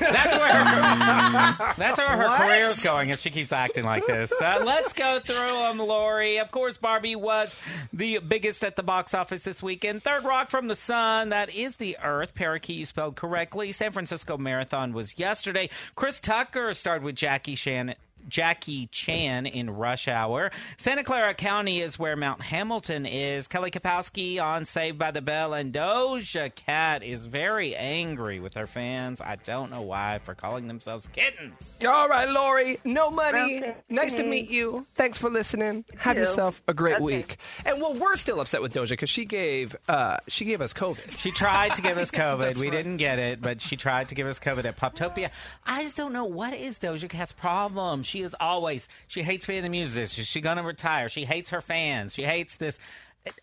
[0.00, 2.40] that's where her, that's where her What?
[2.40, 4.32] career's going if she keeps acting like this.
[4.32, 6.38] Uh, let's go through them, Lori.
[6.38, 7.54] Of course, Barbie was
[7.92, 10.02] the biggest at the box office this weekend.
[10.02, 12.34] Third Rock from the Sun, that is the Earth.
[12.34, 13.70] Parakeet, you spelled correctly.
[13.70, 15.70] San Francisco Marathon was yesterday.
[15.94, 17.94] Chris Tucker starred with Jackie Chan.
[18.28, 20.50] Jackie Chan in Rush Hour.
[20.76, 23.48] Santa Clara County is where Mount Hamilton is.
[23.48, 28.66] Kelly Kapowski on Saved by the Bell, and Doja Cat is very angry with her
[28.66, 29.20] fans.
[29.20, 31.72] I don't know why for calling themselves kittens.
[31.86, 32.78] All right, Lori.
[32.84, 33.58] No money.
[33.58, 33.74] Okay.
[33.88, 34.86] Nice to meet you.
[34.96, 35.84] Thanks for listening.
[35.98, 36.20] Have too.
[36.20, 37.04] yourself a great Okay.
[37.04, 37.36] week.
[37.64, 41.18] And well, we're still upset with Doja because she gave uh, she gave us COVID.
[41.18, 42.38] She tried to give us COVID.
[42.38, 42.76] That's we right.
[42.76, 45.30] didn't get it, but she tried to give us COVID at Poptopia.
[45.66, 48.02] I just don't know what is Doja Cat's problem.
[48.02, 50.08] She is always she hates being the music.
[50.10, 51.08] She's she gonna retire.
[51.08, 52.14] She hates her fans.
[52.14, 52.78] She hates this.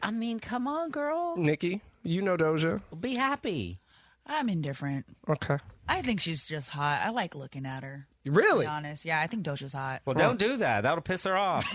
[0.02, 1.36] I mean, come on, girl.
[1.38, 2.82] Nikki, you know Doja.
[3.00, 3.80] Be happy.
[4.26, 5.06] I'm indifferent.
[5.28, 5.58] Okay.
[5.90, 7.02] I think she's just hot.
[7.04, 8.08] I like looking at her.
[8.24, 8.66] Really?
[8.66, 10.04] To be honest, yeah, I think Doja's hot.
[10.06, 10.82] Well, don't do that.
[10.82, 11.66] That'll piss her off.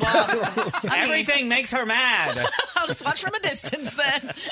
[0.84, 2.46] Everything makes her mad.
[2.76, 4.32] I'll just watch from a distance then.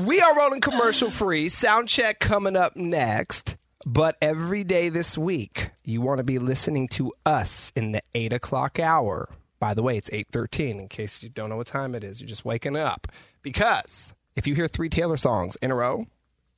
[0.00, 1.50] We are rolling commercial free.
[1.50, 3.56] Sound check coming up next.
[3.84, 8.32] But every day this week, you want to be listening to us in the eight
[8.32, 9.28] o'clock hour.
[9.58, 10.78] By the way, it's eight thirteen.
[10.78, 13.08] In case you don't know what time it is, you're just waking up.
[13.42, 16.06] Because if you hear three Taylor songs in a row,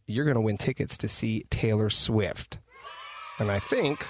[0.06, 2.58] you're going to win tickets to see Taylor Swift.
[3.38, 4.06] And I think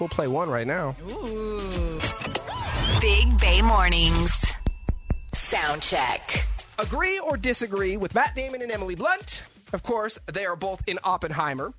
[0.00, 0.96] we'll play one right now.
[3.00, 4.54] Big Bay Mornings.
[5.34, 6.46] Sound check.
[6.78, 9.42] Agree or disagree with Matt Damon and Emily Blunt?
[9.72, 11.72] Of course, they are both in Oppenheimer.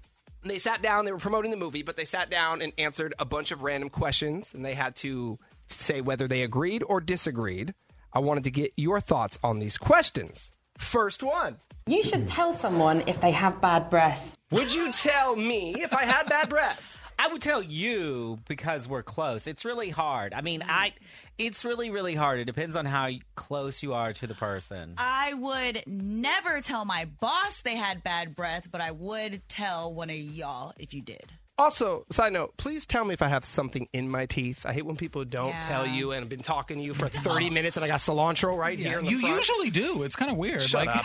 [0.45, 3.25] They sat down, they were promoting the movie, but they sat down and answered a
[3.25, 7.73] bunch of random questions, and they had to say whether they agreed or disagreed.
[8.11, 10.51] I wanted to get your thoughts on these questions.
[10.77, 14.37] First one You should tell someone if they have bad breath.
[14.51, 16.92] Would you tell me if I had bad breath?
[17.19, 19.47] I would tell you because we're close.
[19.47, 20.33] It's really hard.
[20.33, 20.93] I mean, I.
[21.37, 22.39] It's really, really hard.
[22.39, 24.93] It depends on how close you are to the person.
[24.97, 30.09] I would never tell my boss they had bad breath, but I would tell one
[30.11, 31.31] of y'all if you did.
[31.57, 34.65] Also, side note, please tell me if I have something in my teeth.
[34.65, 35.67] I hate when people don't Yeah.
[35.67, 38.57] tell you and I've been talking to you for 30 minutes and I got cilantro
[38.57, 39.35] right Yeah, here in the you front.
[39.35, 40.01] usually do.
[40.03, 40.61] It's kind of weird.
[40.61, 41.03] Shut like,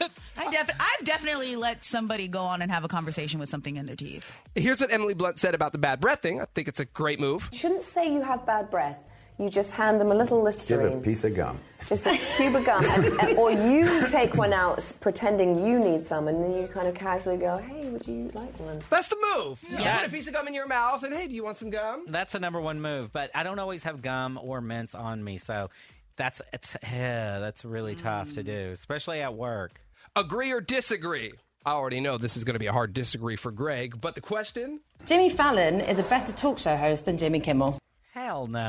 [0.00, 0.10] up.
[0.38, 3.86] I def- I've definitely let somebody go on and have a conversation with something in
[3.86, 4.30] their teeth.
[4.54, 6.40] Here's what Emily Blunt said about the bad breath thing.
[6.40, 7.48] I think it's a great move.
[7.52, 9.04] You shouldn't say you have bad breath.
[9.40, 10.86] You just hand them a little Give Listerine.
[10.86, 11.58] it a piece of gum.
[11.86, 12.84] Just a tube of gum.
[12.84, 16.88] And, and- or you take one out pretending you need some, and then you kind
[16.88, 18.82] of casually go, hey, would you like one?
[18.90, 19.60] That's the move.
[19.70, 19.98] You Yeah.
[20.00, 22.04] put a piece of gum in your mouth and hey, do you want some gum?
[22.08, 25.38] That's the number one move, but I don't always have gum or mints on me,
[25.38, 25.70] so
[26.16, 29.80] that's it's yeah, that's really tough to do, especially at work.
[30.16, 31.32] Agree or disagree?
[31.64, 34.20] I already know this is going to be a hard disagree for Greg, but the
[34.20, 37.78] question Jimmy Fallon is a better talk show host than Jimmy Kimmel.
[38.12, 38.68] Hell no.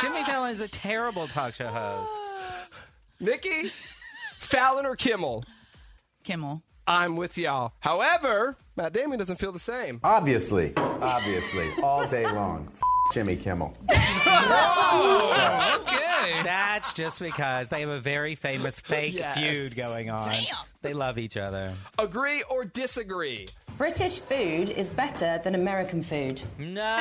[0.00, 2.10] Jimmy Fallon is a terrible talk show host.
[3.20, 3.70] Nikki,
[4.38, 5.44] Fallon or Kimmel?
[6.24, 6.62] Kimmel.
[6.86, 7.72] I'm with y'all.
[7.80, 10.00] However, Matt Damon doesn't feel the same.
[10.04, 12.70] Obviously, obviously, all day long.
[13.08, 13.76] F- Jimmy Kimmel.
[14.28, 16.42] Oh, oh okay.
[16.42, 19.36] That's just because they have a very famous fake Yes.
[19.36, 20.34] feud going on.
[20.82, 21.74] They love each other.
[21.98, 23.48] Agree or disagree?
[23.78, 26.40] British food is better than American food.
[26.58, 26.96] No.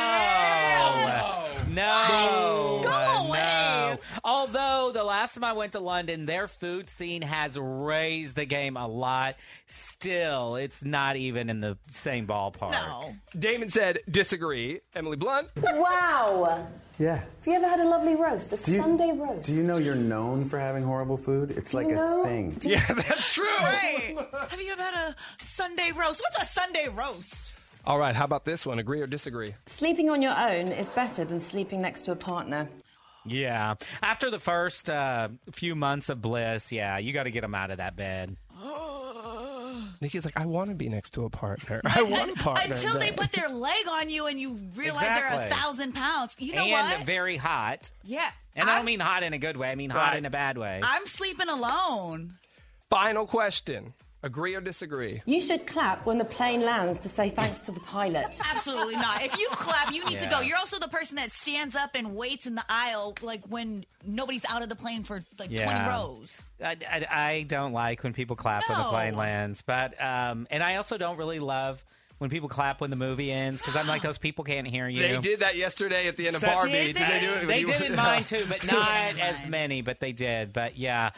[1.70, 2.82] No.
[2.84, 3.40] Go Uh, away.
[3.40, 3.98] No.
[4.26, 8.76] Although the last time I went to London, their food scene has raised the game
[8.76, 9.36] a lot.
[9.68, 12.72] Still, it's not even in the same ballpark.
[12.72, 13.16] No.
[13.38, 14.82] Damon said disagree.
[14.94, 15.48] Emily Blunt.
[15.56, 16.68] Wow!
[16.98, 17.16] Yeah.
[17.18, 18.54] Have you ever had a lovely roast?
[18.54, 19.44] A you- Sunday roast?
[19.48, 21.52] Do you know you're known for having horrible food?
[21.52, 22.58] It's Do like you a know- thing.
[22.62, 23.46] Yeah, that's true.
[23.60, 24.16] Right.
[24.50, 26.22] Have you ever had a Sunday roast?
[26.22, 27.54] What's a Sunday roast?
[27.86, 28.80] All right, how about this one?
[28.80, 29.54] Agree or disagree?
[29.68, 32.68] Sleeping on your own is better than sleeping next to a partner.
[33.26, 33.76] Yeah.
[34.02, 37.72] After the first uh, few months of bliss, yeah, you got to get them out
[37.72, 38.36] of that bed.
[40.06, 41.82] Nikki's like, I want to be next to a partner.
[41.86, 42.76] I want a partner.
[42.76, 45.58] Until they put their leg on you and you realize they're a Exactly.
[45.58, 46.36] thousand pounds.
[46.38, 47.08] You know and what?
[47.08, 47.90] very hot.
[48.04, 48.30] Yeah.
[48.56, 49.72] And I don't mean hot in a good way.
[49.72, 50.18] I mean hot Right.
[50.20, 50.80] in a bad way.
[50.84, 52.36] I'm sleeping alone.
[52.92, 53.94] Final question.
[54.26, 55.22] Agree or disagree?
[55.28, 58.26] You should clap when the plane lands to say thanks to the pilot.
[58.52, 59.24] Absolutely not.
[59.24, 60.42] If you clap, you need to go.
[60.42, 64.44] You're also the person that stands up and waits in the aisle, like when nobody's
[64.50, 66.42] out of the plane for like 20 rows.
[66.60, 70.64] I, I, I don't like when people clap when the plane lands, but um, and
[70.64, 71.86] I also don't really love
[72.18, 75.02] when people clap when the movie ends because I'm like those people can't hear you.
[75.02, 76.72] They did that yesterday at the end of So- Barbie.
[76.72, 77.48] Did they do it?
[77.48, 79.84] They you did in mine too, but not as many.
[79.84, 80.52] But they did.
[80.52, 81.12] But yeah,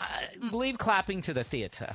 [0.00, 1.94] I leave clapping to the theater.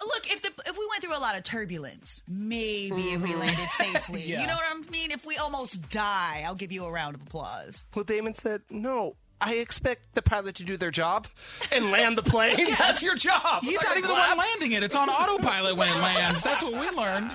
[0.00, 3.40] Look, if the if we went through a lot of turbulence, maybe if we mm-hmm.
[3.40, 4.22] landed safely.
[4.22, 4.40] Yeah.
[4.40, 5.10] You know what I mean?
[5.10, 7.86] If we almost die, I'll give you a round of applause.
[7.94, 9.16] Well, Damon said, no.
[9.40, 11.28] I expect the pilot to do their job
[11.72, 12.66] and land the plane.
[12.78, 13.62] That's your job.
[13.62, 14.82] He's I'm not gonna even the one landing it.
[14.82, 16.42] It's on autopilot when it lands.
[16.42, 17.32] That's what we learned.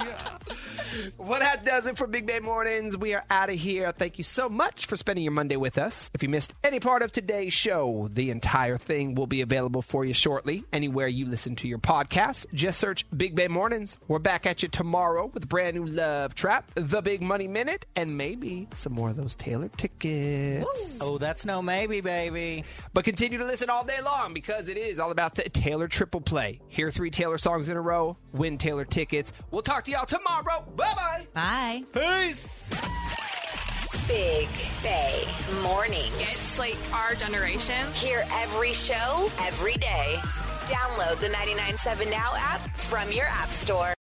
[1.18, 2.98] Well, that does it for Big Bay Mornings.
[2.98, 3.92] We are out of here.
[3.92, 6.10] Thank you so much for spending your Monday with us.
[6.14, 10.06] If you missed any part of today's show, the entire thing will be available for
[10.06, 10.64] you shortly.
[10.72, 13.98] Anywhere you listen to your podcast, just search Big Bay Mornings.
[14.08, 17.86] We're back at you tomorrow with a brand new Love Trap, The Big Money Minute,
[17.96, 21.00] and maybe some more of those Taylor tickets.
[21.02, 22.64] Oh, that's no maybe, baby.
[22.94, 26.22] But continue to listen all day long because it is all about the Taylor Triple
[26.22, 26.60] Play.
[26.68, 29.34] Hear three Taylor songs in a row, win Taylor tickets.
[29.52, 30.66] We'll talk to y'all tomorrow.
[30.76, 31.28] Bye bye.
[31.34, 31.84] Bye.
[31.94, 32.70] Peace.
[34.08, 34.50] Big
[34.82, 35.24] Bay
[35.62, 36.14] Mornings.
[36.20, 37.76] It's like our generation.
[37.94, 40.18] Hear every show, every day.
[40.66, 43.92] Download the 997 Now app from your app store.